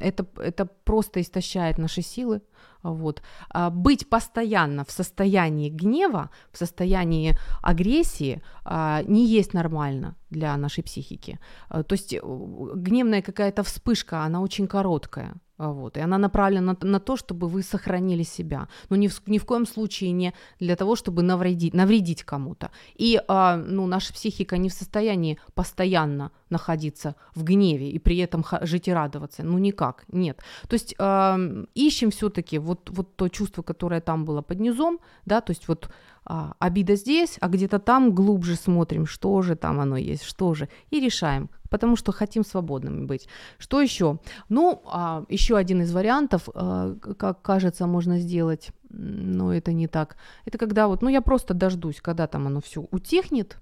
[0.00, 2.40] это, это просто истощает наши силы.
[2.82, 3.22] Вот.
[3.50, 10.84] А быть постоянно в состоянии гнева, в состоянии агрессии а, не есть нормально для нашей
[10.84, 11.38] психики.
[11.68, 16.88] А, то есть э, гневная какая-то вспышка, она очень короткая вот, и она направлена на,
[16.88, 18.68] на то, чтобы вы сохранили себя.
[18.90, 22.70] Но ни в, ни в коем случае не для того, чтобы навредить, навредить кому-то.
[22.94, 28.44] И а, ну, наша психика не в состоянии постоянно находиться в гневе и при этом
[28.62, 29.42] жить и радоваться.
[29.42, 30.40] Ну никак, нет.
[30.68, 35.40] То есть э, ищем все-таки вот, вот то чувство, которое там было под низом, да,
[35.40, 35.90] то есть вот
[36.30, 40.68] а, обида здесь, а где-то там глубже смотрим, что же там оно есть, что же,
[40.90, 43.26] и решаем, потому что хотим свободными быть.
[43.56, 44.18] Что еще?
[44.50, 50.16] Ну, а, еще один из вариантов, а, как кажется, можно сделать, но это не так.
[50.44, 53.56] Это когда вот, ну, я просто дождусь, когда там оно все утихнет,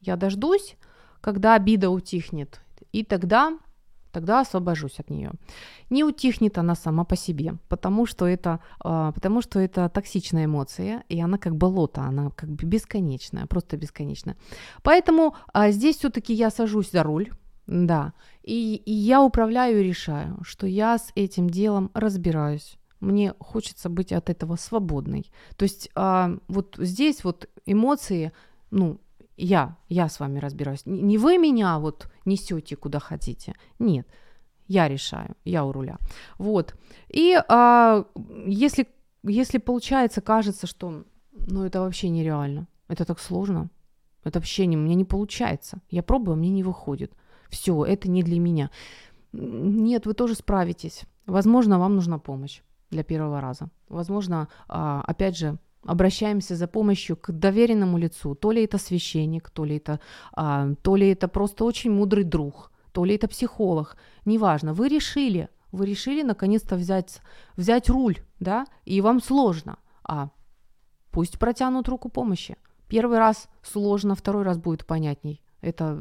[0.00, 0.76] я дождусь,
[1.20, 2.60] когда обида утихнет,
[2.92, 3.58] и тогда
[4.12, 5.32] тогда освобожусь от нее.
[5.90, 11.02] Не утихнет она сама по себе, потому что это, э, потому что это токсичная эмоция,
[11.08, 14.36] и она как болото, она как бы бесконечная, просто бесконечная.
[14.82, 17.30] Поэтому э, здесь все-таки я сажусь за руль,
[17.66, 22.78] да, и, и я управляю и решаю, что я с этим делом разбираюсь.
[23.00, 25.30] Мне хочется быть от этого свободной.
[25.56, 28.32] То есть э, вот здесь вот эмоции,
[28.70, 29.00] ну,
[29.36, 30.82] я, я с вами разбираюсь.
[30.84, 33.54] Не вы меня вот несете куда хотите.
[33.78, 34.06] Нет,
[34.68, 35.98] я решаю, я у руля.
[36.38, 36.74] Вот.
[37.08, 38.04] И а,
[38.46, 38.88] если,
[39.22, 43.70] если получается, кажется, что ну это вообще нереально, это так сложно,
[44.24, 45.80] это вообще не, мне не получается.
[45.90, 47.12] Я пробую, а мне не выходит.
[47.48, 48.70] Все, это не для меня.
[49.32, 51.02] Нет, вы тоже справитесь.
[51.26, 53.68] Возможно, вам нужна помощь для первого раза.
[53.88, 58.34] Возможно, а, опять же, обращаемся за помощью к доверенному лицу.
[58.34, 60.00] То ли это священник, то ли это,
[60.32, 63.96] а, то ли это просто очень мудрый друг, то ли это психолог.
[64.24, 67.20] Неважно, вы решили, вы решили наконец-то взять,
[67.56, 69.78] взять руль, да, и вам сложно.
[70.04, 70.30] А
[71.10, 72.56] пусть протянут руку помощи.
[72.88, 75.42] Первый раз сложно, второй раз будет понятней.
[75.62, 75.96] Это,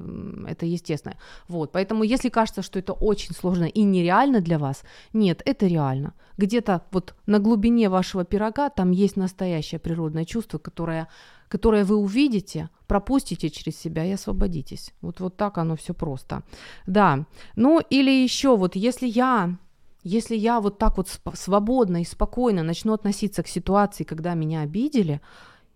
[0.48, 1.16] это естественно.
[1.48, 6.14] Вот, поэтому если кажется, что это очень сложно и нереально для вас, нет, это реально.
[6.38, 11.08] Где-то вот на глубине вашего пирога там есть настоящее природное чувство, которое,
[11.48, 14.94] которое вы увидите, пропустите через себя и освободитесь.
[15.02, 16.42] Вот, вот так оно все просто.
[16.88, 19.58] Да, ну или еще вот если я
[20.04, 25.22] если я вот так вот свободно и спокойно начну относиться к ситуации, когда меня обидели,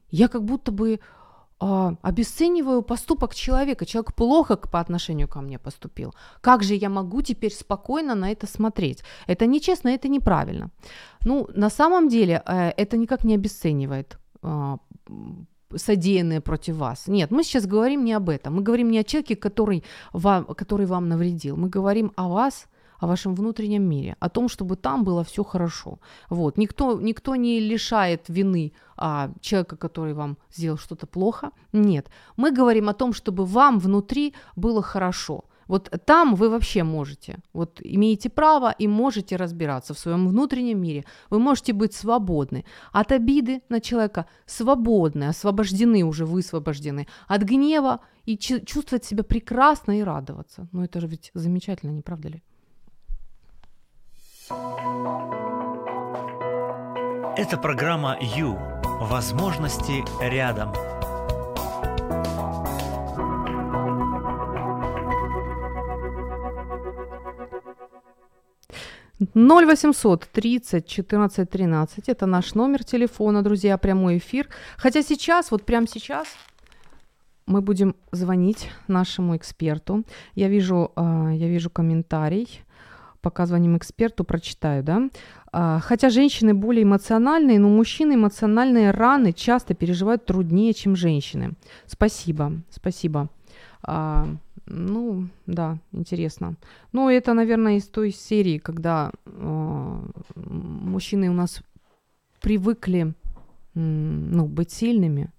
[0.10, 1.00] я как будто бы
[1.60, 3.86] а, обесцениваю поступок человека.
[3.86, 6.14] Человек плохо по отношению ко мне поступил.
[6.42, 9.04] Как же я могу теперь спокойно на это смотреть?
[9.28, 10.70] Это нечестно, это неправильно.
[11.26, 14.78] Ну, на самом деле, э, это никак не обесценивает э,
[15.76, 17.08] содеянное против вас.
[17.08, 18.56] Нет, мы сейчас говорим не об этом.
[18.56, 21.56] Мы говорим не о человеке, который вам, который вам навредил.
[21.56, 22.68] Мы говорим о вас,
[23.00, 26.00] о вашем внутреннем мире, о том, чтобы там было все хорошо.
[26.30, 26.58] Вот.
[26.58, 31.52] Никто, никто не лишает вины а, человека, который вам сделал что-то плохо.
[31.74, 32.10] Нет.
[32.38, 35.46] Мы говорим о том, чтобы вам внутри было хорошо.
[35.68, 41.06] Вот там вы вообще можете, вот имеете право и можете разбираться в своем внутреннем мире.
[41.30, 48.38] Вы можете быть свободны от обиды на человека, свободны, освобождены уже, высвобождены от гнева и
[48.38, 50.68] чувствовать себя прекрасно и радоваться.
[50.72, 52.44] Ну это же ведь замечательно, не правда ли?
[57.38, 58.60] Это программа «Ю».
[59.02, 60.72] Возможности рядом.
[69.34, 72.10] Ноль восемьсот тридцать четырнадцать тринадцать.
[72.10, 74.50] Это наш номер телефона, друзья, прямой эфир.
[74.78, 76.28] Хотя сейчас, вот прямо сейчас,
[77.48, 80.04] мы будем звонить нашему эксперту.
[80.34, 82.62] Я вижу, а, я вижу комментарий
[83.26, 85.10] пока звоним эксперту, прочитаю, да.
[85.52, 91.54] А, хотя женщины более эмоциональные, но мужчины эмоциональные раны часто переживают труднее, чем женщины.
[91.88, 93.30] Спасибо, спасибо.
[93.82, 94.28] А,
[94.68, 96.56] ну, да, интересно.
[96.92, 100.04] Ну, это, наверное, из той серии, когда а,
[100.36, 101.64] мужчины у нас
[102.42, 103.16] привыкли,
[103.74, 105.32] ну, быть сильными,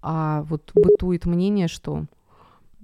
[0.00, 2.06] а вот бытует мнение, что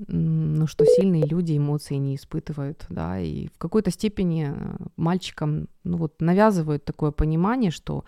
[0.06, 5.96] ну, что сильные люди эмоции не испытывают, да, и в какой-то степени э, мальчикам, ну,
[5.96, 8.04] вот навязывают такое понимание, что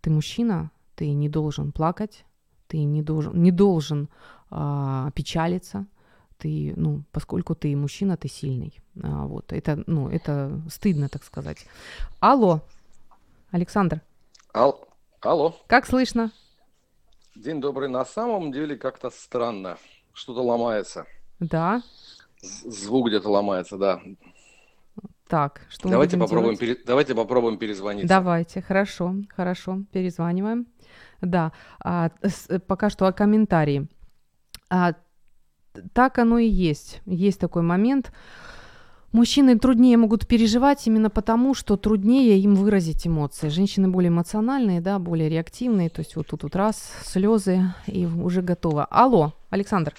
[0.00, 2.24] ты мужчина, ты не должен плакать,
[2.66, 4.08] ты не должен, не должен
[4.50, 5.86] а, печалиться,
[6.38, 11.66] ты, ну, поскольку ты мужчина, ты сильный, а, вот, это, ну, это стыдно, так сказать.
[12.20, 12.62] Алло,
[13.50, 14.00] Александр.
[14.54, 14.88] Ал-
[15.20, 15.54] Алло.
[15.66, 16.32] Как слышно?
[17.34, 17.88] День добрый.
[17.88, 19.76] На самом деле как-то странно,
[20.12, 21.06] что-то ломается.
[21.40, 21.82] Да.
[22.40, 24.00] Звук где-то ломается, да.
[25.28, 26.76] Так, что давайте попробуем, пере...
[26.86, 28.06] давайте попробуем перезвонить.
[28.06, 30.66] Давайте, хорошо, хорошо, перезваниваем.
[31.22, 33.88] Да, а, с, пока что о комментарии.
[34.68, 34.94] А,
[35.92, 37.00] так оно и есть.
[37.06, 38.12] Есть такой момент.
[39.12, 43.48] Мужчины труднее могут переживать именно потому, что труднее им выразить эмоции.
[43.48, 45.88] Женщины более эмоциональные, да, более реактивные.
[45.88, 48.84] То есть вот тут вот раз, слезы, и уже готово.
[48.86, 49.94] Алло, Александр.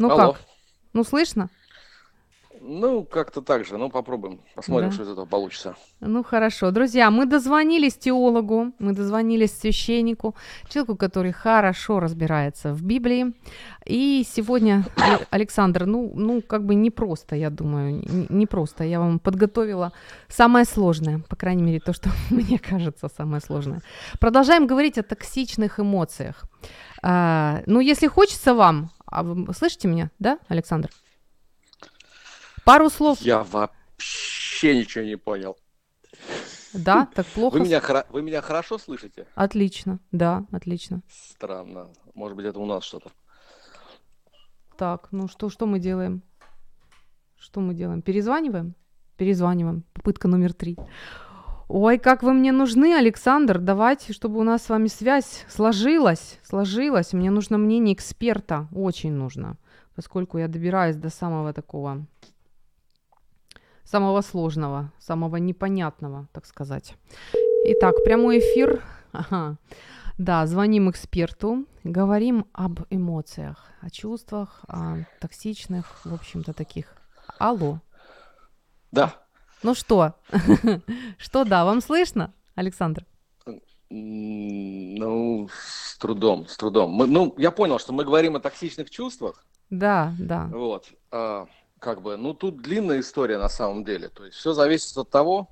[0.00, 0.32] Ну Алло.
[0.32, 0.40] как?
[0.94, 1.50] Ну слышно?
[2.62, 3.78] Ну, как-то так же.
[3.78, 4.40] Ну, попробуем.
[4.54, 4.94] Посмотрим, Да.
[4.94, 5.74] что из этого получится.
[6.00, 10.34] Ну хорошо, друзья, мы дозвонились теологу, мы дозвонились священнику,
[10.68, 13.32] человеку, который хорошо разбирается в Библии.
[13.86, 14.84] И сегодня,
[15.30, 18.84] Александр, ну, ну как бы непросто, я думаю, не- непросто.
[18.84, 19.92] Я вам подготовила
[20.28, 23.80] самое сложное, по крайней мере, то, что мне кажется самое сложное.
[24.18, 26.44] Продолжаем говорить о токсичных эмоциях.
[27.02, 30.90] А, ну, если хочется вам, а вы слышите меня, да, Александр?
[32.64, 35.56] Пару слов, Я вообще ничего не понял.
[36.72, 37.54] да, так плохо.
[37.54, 39.26] Вы меня, хоро- вы меня хорошо слышите?
[39.34, 41.02] Отлично, да, отлично.
[41.08, 41.90] Странно.
[42.14, 43.10] Может быть, это у нас что-то.
[44.76, 46.22] Так, ну что, что мы делаем?
[47.38, 48.02] Что мы делаем?
[48.02, 48.74] Перезваниваем?
[49.16, 49.84] Перезваниваем.
[49.92, 50.76] Попытка номер три.
[51.72, 53.60] Ой, как вы мне нужны, Александр.
[53.60, 56.40] Давайте, чтобы у нас с вами связь сложилась.
[56.42, 57.12] Сложилась.
[57.12, 58.66] Мне нужно мнение эксперта.
[58.74, 59.56] Очень нужно.
[59.94, 62.06] Поскольку я добираюсь до самого такого
[63.84, 66.96] самого сложного, самого непонятного, так сказать.
[67.64, 68.82] Итак, прямой эфир.
[69.12, 69.56] Ага.
[70.18, 76.96] Да, звоним эксперту, говорим об эмоциях, о чувствах, о токсичных, в общем-то, таких.
[77.38, 77.80] Алло.
[78.90, 79.14] Да.
[79.62, 80.14] Ну что?
[81.18, 83.04] Что да, вам слышно, Александр?
[83.90, 86.90] Ну, с трудом, с трудом.
[86.92, 89.44] Мы- ну, я понял, что мы говорим о токсичных чувствах.
[89.68, 90.48] Да, да.
[90.52, 90.86] Вот.
[91.10, 91.46] а,
[91.80, 94.08] как бы, ну, тут длинная история на самом деле.
[94.08, 95.48] То есть все зависит от того,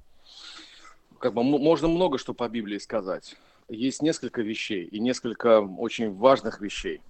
[1.19, 3.35] как бы можно много что по Библии сказать.
[3.69, 7.03] Есть несколько вещей и несколько очень важных вещей.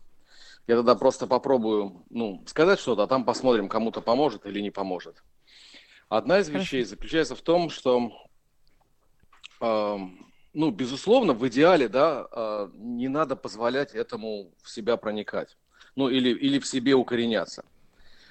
[0.67, 5.23] Я тогда просто попробую, ну, сказать что-то, а там посмотрим, кому-то поможет или не поможет.
[6.09, 8.11] Одна из вещей заключается в том, что,
[9.61, 15.57] ам, ну, безусловно, в идеале, да, а, не надо позволять этому в себя проникать
[15.99, 17.65] ну или, или в себе укореняться.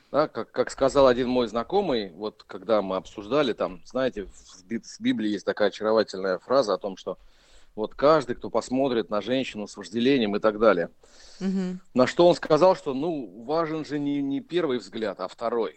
[0.09, 5.01] Да, как, как сказал один мой знакомый, вот когда мы обсуждали там, знаете, в, в
[5.01, 7.17] Библии есть такая очаровательная фраза о том, что
[7.75, 10.91] вот каждый, кто посмотрит на женщину с вожделением и так далее.
[11.41, 11.81] Мгм.
[11.93, 15.75] На что он сказал, что ну важен же не, не первый взгляд, а второй.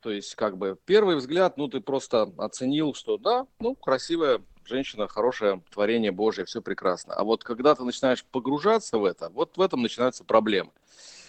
[0.00, 5.08] То есть как бы первый взгляд, ну ты просто оценил, что да, ну красивая женщина,
[5.08, 7.14] хорошее творение Божие, все прекрасно.
[7.14, 10.70] А вот когда ты начинаешь погружаться в это, вот в этом начинаются проблемы.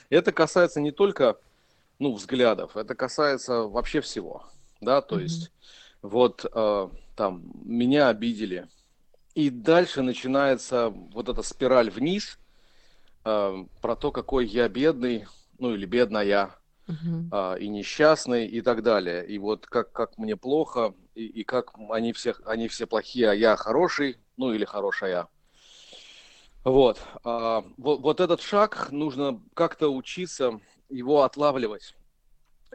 [0.09, 1.39] Это касается не только
[1.99, 4.45] ну, взглядов, это касается вообще всего.
[4.81, 5.23] Да, то Мгм.
[5.23, 5.51] есть
[6.01, 8.67] вот э, там меня обидели.
[9.35, 12.39] И дальше начинается вот эта спираль вниз
[13.25, 15.25] э, про то, какой я бедный,
[15.57, 16.58] ну или бедная,
[16.89, 17.29] Мгм.
[17.31, 19.25] а, и несчастный и так далее.
[19.27, 23.33] И вот как, как мне плохо, и, и как они все, они все плохие, а
[23.35, 25.27] я хороший, ну или хорошая.
[26.63, 26.99] Вот.
[27.23, 30.59] А, вот, вот этот шаг нужно как-то учиться
[30.89, 31.93] его отлавливать.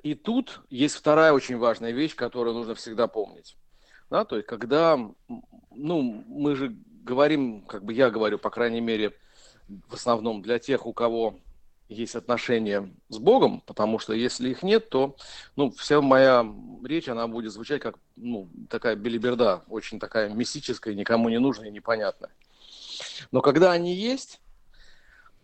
[0.02, 3.56] И тут есть вторая очень важная вещь, которую нужно всегда помнить.
[4.10, 4.96] Да, то есть, когда,
[5.70, 9.12] ну, мы же говорим, как бы я говорю, по крайней мере,
[9.88, 11.40] в основном для тех, у кого
[11.94, 15.16] есть отношения с Богом, потому что если их нет, то,
[15.56, 16.46] ну, вся моя
[16.84, 21.72] речь, она будет звучать как, ну, такая белиберда, очень такая мистическая, никому не нужная и
[21.72, 22.30] непонятная.
[23.30, 24.40] Но когда они есть,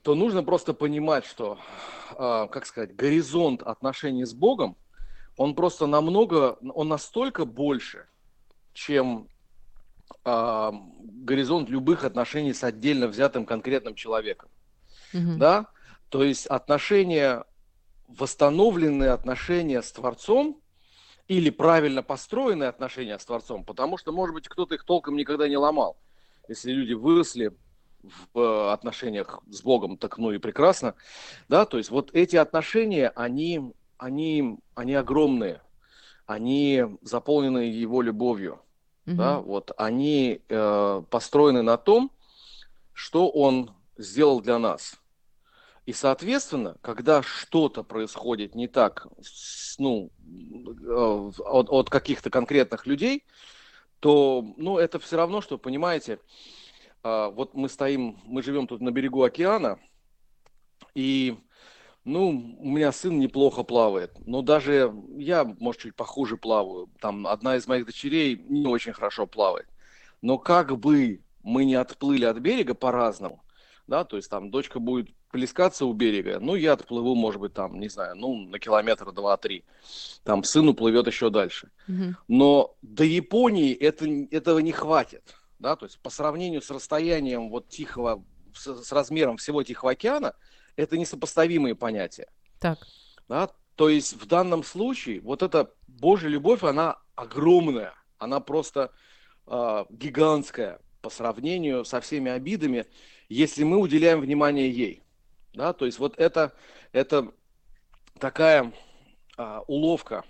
[0.03, 1.59] то нужно просто понимать, что,
[2.17, 4.77] а, как сказать, горизонт отношений с Богом,
[5.37, 8.07] он просто намного, он настолько больше,
[8.73, 9.29] чем
[10.25, 10.73] а,
[11.03, 14.49] горизонт любых отношений с отдельно взятым конкретным человеком.
[15.13, 15.39] Мгм.
[15.39, 15.67] Да?
[16.11, 17.45] То есть отношения,
[18.09, 20.61] восстановленные отношения с Творцом
[21.29, 25.57] или правильно построенные отношения с Творцом, потому что, может быть, кто-то их толком никогда не
[25.57, 25.97] ломал.
[26.49, 27.57] Если люди выросли
[28.03, 30.95] в э, отношениях с Богом, так ну и прекрасно.
[31.49, 31.65] Да?
[31.65, 35.63] То есть вот эти отношения, они, они, они огромные,
[36.27, 38.61] они заполнены Его любовью
[39.07, 39.17] Мгм.
[39.17, 42.13] да, вот они э, построены на том,
[42.93, 45.00] что он сделал для нас.
[45.87, 49.07] И, соответственно, когда что-то происходит не так,
[49.79, 53.25] ну, э, от, от каких-то конкретных людей,
[53.99, 56.19] то, ну, это все равно, что, понимаете,
[57.03, 59.79] а, вот мы стоим, мы живем тут на берегу океана,
[60.95, 61.39] и,
[62.05, 62.29] ну,
[62.59, 66.89] у меня сын неплохо плавает, но даже я, может, чуть похуже плаваю.
[67.01, 69.69] Там одна из моих дочерей не очень хорошо плавает.
[70.23, 73.43] Но как бы мы не отплыли от берега по-разному,
[73.87, 77.79] да, то есть там дочка будет плескаться у берега, ну, я отплыву, может быть, там,
[77.79, 79.65] не знаю, ну, на километр два-три.
[80.25, 81.71] Там сын уплывет еще дальше.
[81.87, 82.17] Мгм.
[82.29, 85.37] Но до Японии это, этого не хватит.
[85.59, 85.77] Да?
[85.77, 88.25] То есть по сравнению с расстоянием вот Тихого,
[88.55, 90.35] с, с размером всего Тихого океана,
[90.77, 92.29] это несопоставимые понятия.
[92.59, 92.79] Так.
[93.29, 93.51] Да?
[93.77, 98.93] То есть в данном случае вот эта Божья любовь, она огромная, она просто
[99.47, 102.87] э, гигантская по сравнению со всеми обидами,
[103.29, 105.03] если мы уделяем внимание ей.
[105.53, 105.73] Да?
[105.73, 106.53] То есть вот это,
[106.93, 107.33] это
[108.19, 108.73] такая
[109.37, 110.25] а, уловка,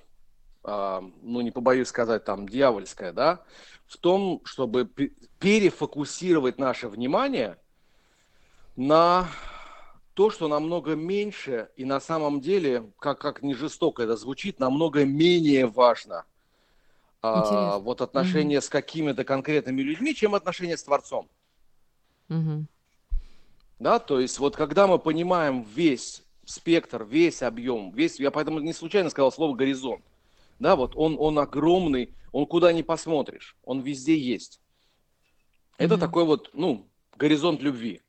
[0.62, 3.44] а, ну не побоюсь сказать, там дьявольская, да,
[3.86, 7.58] в том, чтобы пе- перефокусировать наше внимание
[8.76, 9.28] на
[10.14, 15.04] то, что намного меньше и на самом деле, как, как не жестоко это звучит, намного
[15.04, 16.24] менее важно
[17.22, 21.28] а, вот отношения с какими-то конкретными людьми, чем отношения с Творцом.
[22.28, 22.68] Мгм.
[23.80, 28.74] Да, то есть вот когда мы понимаем весь спектр, весь объем, весь, я поэтому не
[28.74, 30.04] случайно сказал слово горизонт.
[30.58, 34.60] Да, вот он, он огромный, он куда ни посмотришь, он везде есть.
[35.78, 36.00] Это Мгм.
[36.00, 38.02] такой вот, ну, горизонт любви.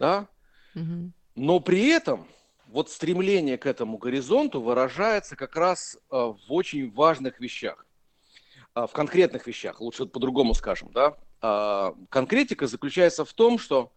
[0.00, 0.28] Да,
[0.74, 1.12] Мгм.
[1.36, 2.26] но при этом
[2.66, 7.86] вот стремление к этому горизонту выражается как раз э, в очень важных вещах,
[8.74, 11.16] А, в конкретных вещах, лучше по-другому скажем, да.
[11.40, 13.92] А, Конкретика заключается в том, что,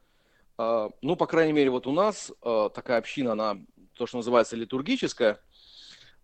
[0.57, 3.57] ну, по крайней мере, вот у нас а, такая община, она
[3.95, 5.39] то, что называется литургическая,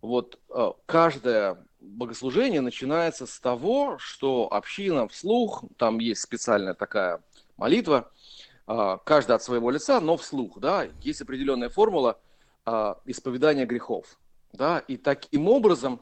[0.02, 7.22] вот а, каждое богослужение начинается с того, что община вслух, там есть специальная такая
[7.58, 8.12] молитва,
[8.68, 12.20] а, каждый от своего лица, но вслух, да, есть определенная формула
[12.66, 14.20] а, исповедания грехов,
[14.54, 16.02] да, и таким образом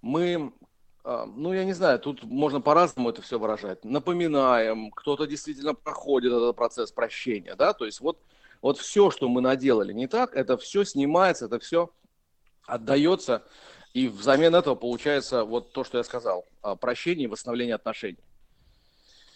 [0.00, 0.71] мы, а,
[1.04, 6.54] ну, я не знаю, тут можно по-разному это все выражать, напоминаем, кто-то действительно проходит этот
[6.54, 8.20] процесс прощения, да, то есть вот,
[8.60, 11.90] вот все, что мы наделали не так, это все снимается, это все
[12.66, 13.44] отдается,
[13.94, 18.22] и взамен этого получается вот то, что я сказал, а, прощение и восстановление отношений.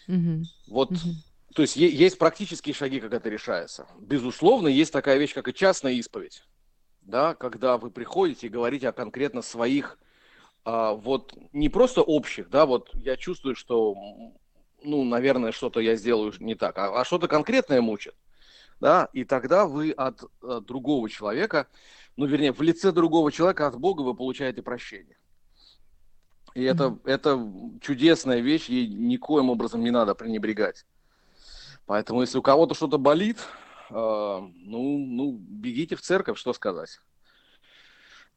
[0.07, 0.45] Мгм.
[0.67, 1.23] Вот Мгм.
[1.53, 3.87] то есть есть практические шаги, как это решается.
[3.99, 6.43] Безусловно, есть такая вещь, как и частная исповедь.
[7.01, 9.97] Да, когда вы приходите и говорите о конкретно своих,
[10.69, 13.95] а, вот не просто общих, да, вот я чувствую, что,
[14.83, 18.13] ну, наверное, что-то я сделаю не так, а, а что-то конкретное мучит,
[18.81, 21.67] да, и тогда вы от, э, другого человека,
[22.17, 25.17] ну, вернее, в лице другого человека от Бога вы получаете прощение.
[26.53, 27.01] И это, Мгм.
[27.05, 30.85] это чудесная вещь, ей никоим образом не надо пренебрегать.
[31.85, 33.37] Поэтому, если у кого-то что-то болит,
[33.89, 36.99] э, ну, ну, бегите в церковь, что сказать.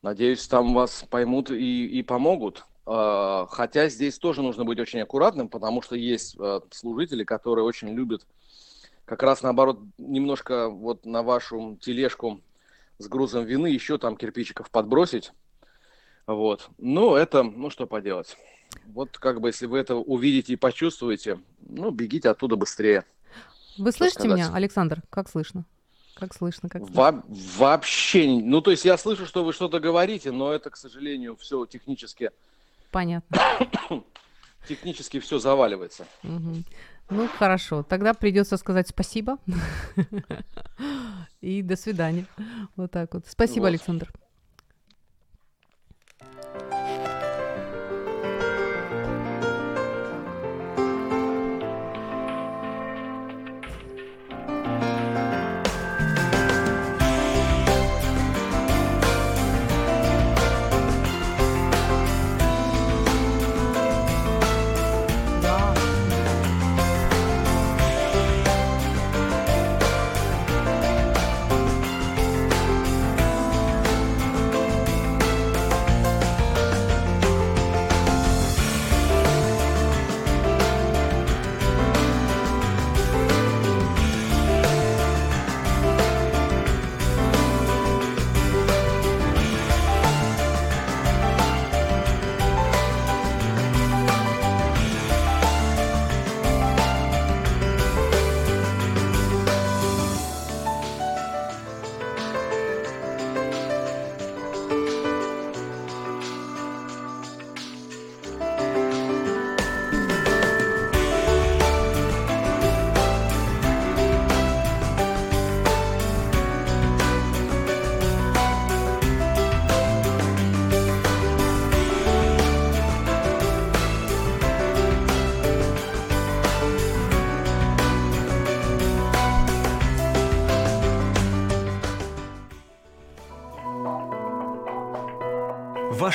[0.03, 2.67] Надеюсь, там вас поймут и, и помогут.
[2.87, 7.89] Э, хотя здесь тоже нужно быть очень аккуратным, потому что есть э, служители, которые очень
[7.91, 8.27] любят
[9.11, 12.41] как раз наоборот немножко вот на вашу тележку
[12.99, 15.33] с грузом вины еще там кирпичиков подбросить.
[16.29, 16.71] Вот.
[16.79, 18.37] Ну, это, ну что поделать.
[18.87, 23.05] Вот как бы, если вы это увидите и почувствуете, ну, бегите оттуда быстрее.
[23.79, 25.03] Вы слышите меня, Александр?
[25.11, 25.65] Как слышно?
[26.15, 27.03] Как слышно, как слышно?
[27.03, 27.25] Во-
[27.59, 31.65] вообще, ну, то есть я слышу, что вы что-то говорите, но это, к сожалению, все
[31.67, 32.31] технически,
[32.91, 33.39] Понятно.
[34.69, 36.07] технически все заваливается.
[36.23, 36.65] Мгм.
[37.09, 37.83] Ну, хорошо.
[37.83, 39.39] Тогда придется сказать спасибо.
[41.41, 42.27] И до свидания.
[42.77, 43.27] Вот так вот.
[43.27, 43.69] Спасибо, Вот.
[43.69, 44.13] Александр.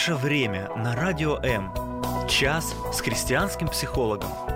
[0.05, 1.73] Ваше время на Радио М.
[2.29, 4.54] Час с христианским психологом.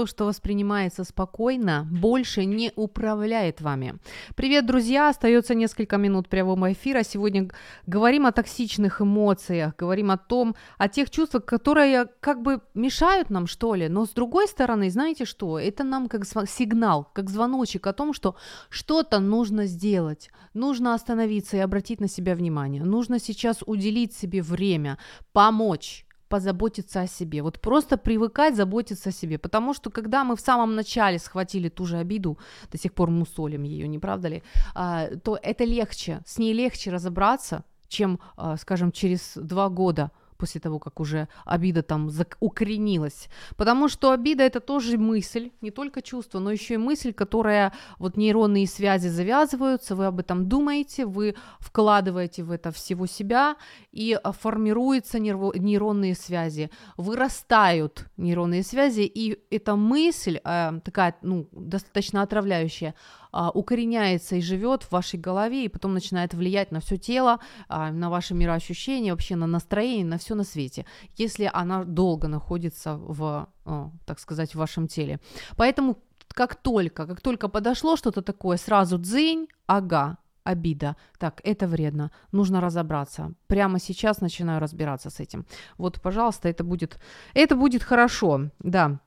[0.00, 3.98] То, что воспринимается спокойно, больше не управляет вами.
[4.34, 5.10] Привет, друзья!
[5.10, 7.02] Остается несколько минут прямого эфира.
[7.02, 7.50] Сегодня
[7.86, 13.46] говорим о токсичных эмоциях, говорим о том, о тех чувствах, которые как бы мешают нам,
[13.46, 13.88] что ли.
[13.88, 15.58] Но с другой стороны, знаете что?
[15.58, 18.36] Это нам как сигнал, как звоночек о том, что
[18.70, 20.30] что-то нужно сделать.
[20.54, 22.84] Нужно остановиться и обратить на себя внимание.
[22.84, 24.96] Нужно сейчас уделить себе время,
[25.34, 27.42] помочь позаботиться о себе.
[27.42, 29.36] Вот просто привыкать заботиться о себе.
[29.38, 32.38] Потому что когда мы в самом начале схватили ту же обиду,
[32.72, 34.42] до сих пор мусолим ее, не правда ли,
[34.74, 40.10] а, то это легче, с ней легче разобраться, чем, а, скажем, через два года
[40.40, 42.10] после того, как уже обида там
[42.40, 43.28] укоренилась.
[43.56, 48.16] Потому что обида это тоже мысль, не только чувство, но еще и мысль, которая вот
[48.16, 53.56] нейронные связи завязываются, вы об этом думаете, вы вкладываете в это всего себя,
[53.92, 62.22] и а, формируются нейронные связи, вырастают нейронные связи, и эта мысль э, такая, ну, достаточно
[62.22, 62.94] отравляющая,
[63.32, 67.90] а, укореняется и живет в вашей голове, и потом начинает влиять на все тело, а,
[67.90, 73.48] на ваши мироощущения, вообще на настроение, на все на свете, если она долго находится в,
[73.64, 75.20] а, так сказать, в вашем теле.
[75.56, 80.96] Поэтому как только, как только подошло что-то такое, сразу дзынь, ага, обида.
[81.18, 83.32] Так, это вредно, нужно разобраться.
[83.46, 85.46] Прямо сейчас начинаю разбираться с этим.
[85.78, 86.98] Вот, пожалуйста, это будет,
[87.34, 89.00] это будет хорошо, да.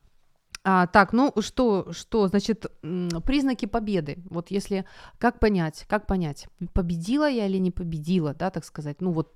[0.65, 2.65] А, так, ну что, что, значит,
[3.25, 4.23] признаки победы.
[4.29, 4.85] Вот если,
[5.17, 9.01] как понять, как понять, победила я или не победила, да, так сказать.
[9.01, 9.33] Ну вот,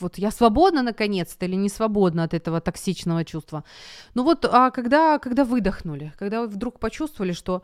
[0.00, 3.62] вот я свободна наконец-то или не свободна от этого токсичного чувства.
[4.14, 7.62] Ну вот, а когда, когда выдохнули, когда вы вдруг почувствовали, что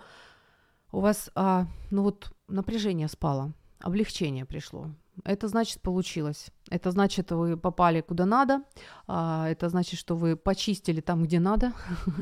[0.93, 4.91] у вас, а, ну вот, напряжение спало, облегчение пришло,
[5.25, 6.47] это значит получилось.
[6.71, 8.63] Это значит, вы попали куда надо,
[9.07, 11.73] а, это значит, что вы почистили там, где надо,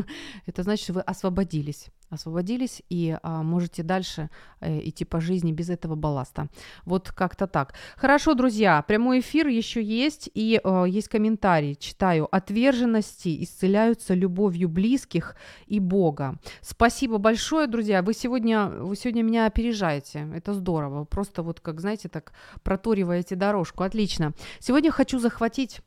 [0.47, 4.29] это значит, что вы освободились освободились и а, можете дальше
[4.61, 6.49] э, идти по жизни без этого балласта.
[6.85, 7.75] Вот как-то так.
[7.97, 11.75] Хорошо, друзья, прямой эфир еще есть и э, есть комментарий.
[11.75, 12.29] Читаю.
[12.31, 15.37] Отверженности исцеляются любовью близких
[15.67, 16.39] и Бога.
[16.61, 18.03] Спасибо большое, друзья.
[18.03, 20.29] Вы сегодня, вы сегодня меня опережаете.
[20.35, 21.05] Это здорово.
[21.05, 22.33] Просто вот, как знаете, так
[22.63, 23.85] проториваете дорожку.
[23.85, 24.32] Отлично.
[24.61, 25.81] Сегодня хочу захватить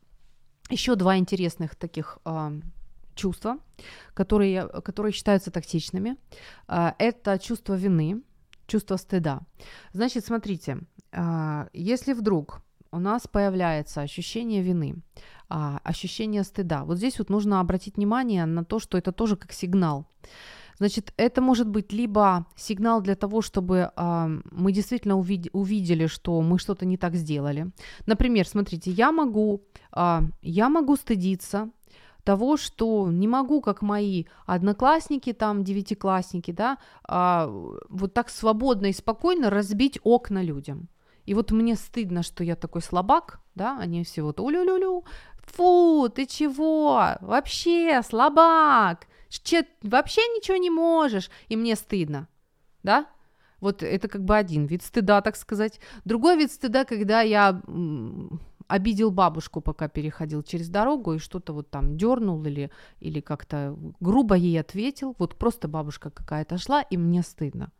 [0.70, 2.60] еще два интересных таких э,
[3.16, 3.58] чувства,
[4.14, 6.16] которые, которые считаются токсичными.
[6.68, 8.22] А, это чувство вины,
[8.66, 9.40] чувство стыда.
[9.92, 10.78] Значит, смотрите,
[11.12, 12.60] а, если вдруг
[12.92, 14.96] у нас появляется ощущение вины,
[15.48, 19.52] а, ощущение стыда, вот здесь вот нужно обратить внимание на то, что это тоже как
[19.52, 20.06] сигнал.
[20.78, 26.42] Значит, это может быть либо сигнал для того, чтобы э, мы действительно увид- увидели, что
[26.42, 27.70] мы что-то не так сделали.
[28.06, 29.62] Например, смотрите, я могу,
[29.96, 31.70] э, я могу стыдиться
[32.26, 37.46] того, что не могу, как мои одноклассники, там, девятиклассники, да, а,
[37.88, 40.88] вот так свободно и спокойно разбить окна людям.
[41.24, 45.04] И вот мне стыдно, что я такой слабак, да, они все вот улю-лю-лю,
[45.38, 52.28] фу, ты чего, вообще слабак, Че, вообще ничего не можешь, и мне стыдно,
[52.82, 53.06] да,
[53.60, 55.80] вот это как бы один вид стыда, так сказать.
[56.04, 57.60] Другой вид стыда, когда я
[58.68, 62.70] обидел бабушку, пока переходил через дорогу, и что-то вот там дернул или,
[63.00, 65.14] или как-то грубо ей ответил.
[65.18, 67.72] Вот просто бабушка какая-то шла, и мне стыдно.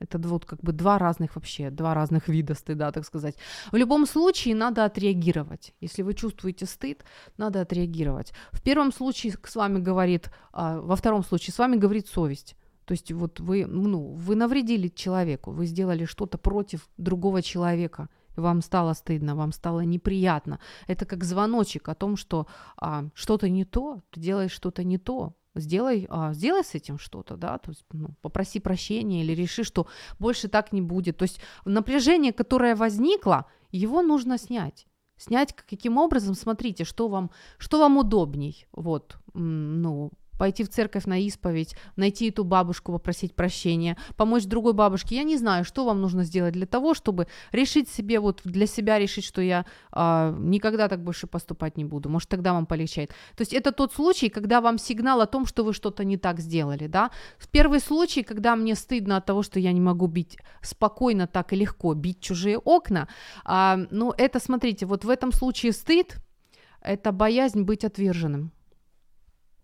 [0.00, 3.36] Это вот как бы два разных вообще, два разных вида стыда, так сказать.
[3.70, 5.74] В любом случае надо отреагировать.
[5.80, 7.04] Если вы чувствуете стыд,
[7.38, 8.32] надо отреагировать.
[8.52, 12.56] В первом случае с вами говорит, а, во втором случае с вами говорит совесть.
[12.84, 18.62] То есть вот вы, ну, вы навредили человеку, вы сделали что-то против другого человека– вам
[18.62, 20.58] стало стыдно, вам стало неприятно.
[20.86, 22.46] Это как звоночек о том, что
[22.76, 25.34] а, что-то не то, ты делаешь что-то не то.
[25.56, 29.88] Сделай, а, сделай с этим что-то, да, то есть ну, попроси прощения или реши, что
[30.18, 31.16] больше так не будет.
[31.16, 34.86] То есть напряжение, которое возникло, его нужно снять.
[35.16, 41.18] Снять каким образом, смотрите, что вам, что вам удобней, вот, ну, пойти в церковь на
[41.18, 45.16] исповедь, найти эту бабушку, попросить прощения, помочь другой бабушке.
[45.16, 48.98] Я не знаю, что вам нужно сделать для того, чтобы решить себе, вот для себя
[48.98, 52.08] решить, что я а, никогда так больше поступать не буду.
[52.08, 53.10] Может, тогда вам полегчает.
[53.36, 56.40] То есть это тот случай, когда вам сигнал о том, что вы что-то не так
[56.40, 57.10] сделали, да.
[57.36, 61.52] В первый случай, когда мне стыдно от того, что я не могу бить спокойно так
[61.52, 63.08] и легко, бить чужие окна,
[63.44, 66.16] а, ну, это, смотрите, вот в этом случае стыд–
[66.80, 68.52] это боязнь быть отверженным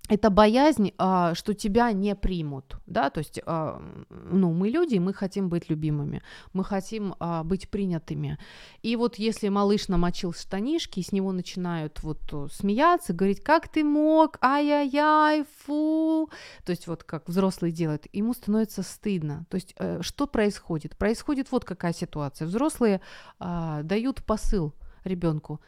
[0.09, 5.13] это боязнь, а, что тебя не примут, да, то есть, а, ну, мы люди, мы
[5.13, 8.39] хотим быть любимыми, мы хотим а, быть принятыми.
[8.83, 13.85] И вот если малыш намочил штанишки, с него начинают вот э, смеяться, говорить, как ты
[13.85, 16.31] мог, ай-яй-яй, фу,
[16.65, 19.47] то есть вот как взрослые делают, ему становится стыдно.
[19.51, 20.97] То есть э, что происходит?
[20.97, 22.47] Происходит вот какая ситуация.
[22.47, 23.01] Взрослые
[23.39, 25.61] дают посыл ребенку,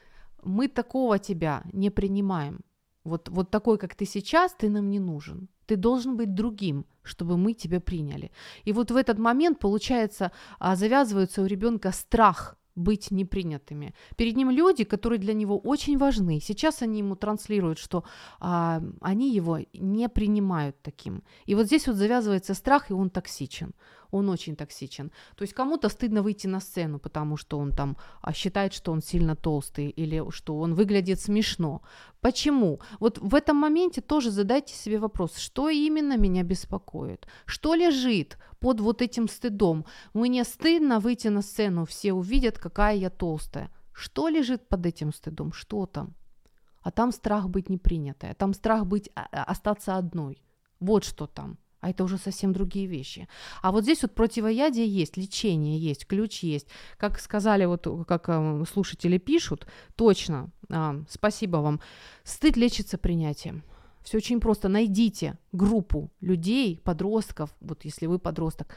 [0.43, 2.61] мы такого тебя не принимаем,
[3.09, 5.49] вот, вот такой, как ты сейчас, ты нам не нужен.
[5.67, 8.31] Ты должен быть другим, чтобы мы тебя приняли.
[8.65, 13.93] И вот в этот момент, получается, а, завязывается у ребенка страх быть непринятыми.
[14.17, 16.41] Перед ним люди, которые для него очень важны.
[16.41, 18.05] Сейчас они ему транслируют, что
[18.41, 21.23] а, они его не принимают таким.
[21.47, 23.73] И вот здесь вот завязывается страх, и он токсичен
[24.11, 25.11] он очень токсичен.
[25.37, 29.03] То есть кому-то стыдно выйти на сцену, потому что он там а, считает, что он
[29.03, 31.83] сильно толстый или что он выглядит смешно.
[32.21, 32.81] Почему?
[33.01, 37.27] Вот в этом моменте тоже задайте себе вопрос, что именно меня беспокоит?
[37.47, 39.85] Что лежит под вот этим стыдом?
[40.15, 43.71] Мне стыдно выйти на сцену, все увидят, какая я толстая.
[43.93, 45.53] Что лежит под этим стыдом?
[45.53, 46.15] Что там?
[46.83, 50.43] А там страх быть непринятой, а там страх быть, а, а, остаться одной.
[50.81, 51.59] Вот что там.
[51.81, 53.29] А это уже совсем другие вещи.
[53.63, 56.67] А вот здесь вот противоядие есть, лечение есть, ключ есть.
[56.97, 61.81] Как сказали, вот как э, слушатели пишут, точно, э, спасибо вам.
[62.25, 63.63] Стыд лечится принятием.
[64.03, 64.69] Все очень просто.
[64.69, 68.77] Найдите группу людей, подростков, вот если вы подросток,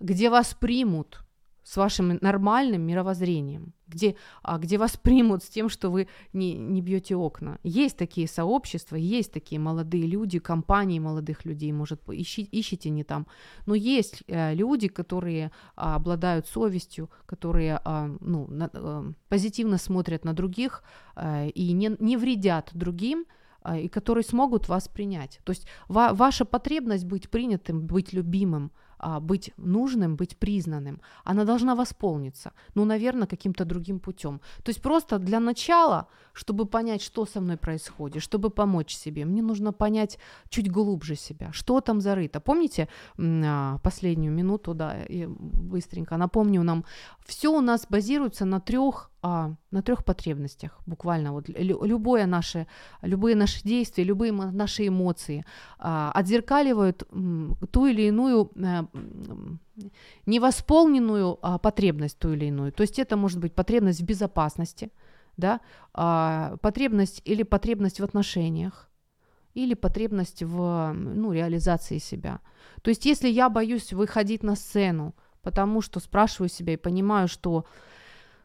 [0.00, 1.24] где вас примут,
[1.64, 6.80] с вашим нормальным мировоззрением, где, а, где вас примут с тем, что вы не, не
[6.80, 7.58] бьете окна.
[7.62, 13.26] Есть такие сообщества, есть такие молодые люди, компании молодых людей, может, ищи, ищите не там.
[13.66, 20.24] Но есть э, люди, которые а, обладают совестью, которые а, ну, на, а, позитивно смотрят
[20.24, 20.82] на других
[21.14, 23.26] а, и не, не вредят другим,
[23.62, 25.40] а, и которые смогут вас принять.
[25.44, 28.72] То есть ва- ваша потребность быть принятым, быть любимым,
[29.20, 34.40] быть нужным, быть признанным, она должна восполниться, ну, наверное, каким-то другим путем.
[34.62, 39.42] То есть просто для начала, чтобы понять, что со мной происходит, чтобы помочь себе, мне
[39.42, 42.40] нужно понять чуть глубже себя, что там зарыто.
[42.40, 42.88] Помните
[43.18, 46.84] а, последнюю минуту, да, и быстренько напомню нам,
[47.26, 52.66] все у нас базируется на трех а, на трех потребностях, буквально вот любое наше,
[53.02, 55.44] любые наши действия, любые наши эмоции
[55.78, 58.86] а, отзеркаливают м, ту или иную а,
[60.26, 62.72] невосполненную а, потребность ту или иную.
[62.72, 64.90] То есть это может быть потребность в безопасности,
[65.36, 65.60] да,
[65.94, 68.90] а, потребность или потребность в отношениях,
[69.54, 72.40] или потребность в ну, реализации себя.
[72.82, 77.66] То есть если я боюсь выходить на сцену, потому что спрашиваю себя и понимаю, что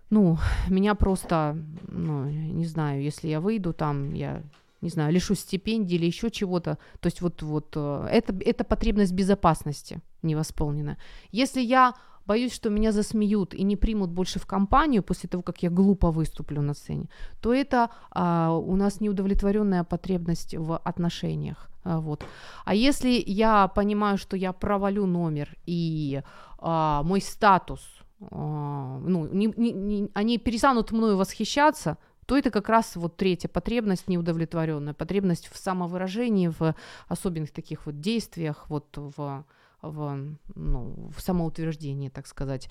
[0.09, 0.37] ну,
[0.69, 4.43] меня просто, ну, не знаю, если я выйду там, я
[4.81, 6.77] не знаю, лишусь стипендии или еще чего-то.
[6.99, 10.97] То есть вот, вот э, это, это потребность безопасности невосполнена.
[11.31, 11.93] Если я
[12.27, 16.11] боюсь, что меня засмеют и не примут больше в компанию после того, как я глупо
[16.11, 17.09] выступлю на сцене,
[17.41, 21.69] то это а, у нас неудовлетворенная потребность в отношениях.
[21.83, 22.25] А, вот.
[22.65, 26.21] А если я понимаю, что я провалю номер и
[26.59, 32.95] а, мой статус ну, не, не, не, они перестанут мною восхищаться, то это как раз
[32.95, 36.75] вот третья потребность неудовлетворенная, потребность в самовыражении, в
[37.07, 39.45] особенных таких вот действиях, вот в,
[39.81, 42.69] в, ну, в самоутверждении, так сказать.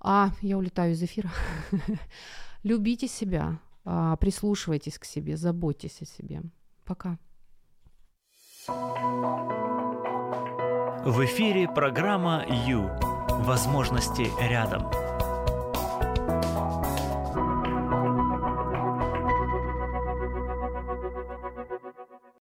[0.00, 1.30] А я улетаю из эфира.
[2.62, 6.42] Любите себя, а, прислушивайтесь к себе, заботьтесь о себе.
[6.84, 7.18] Пока.
[11.06, 12.90] В эфире программа «Ю»
[13.30, 15.07] Возможности рядом.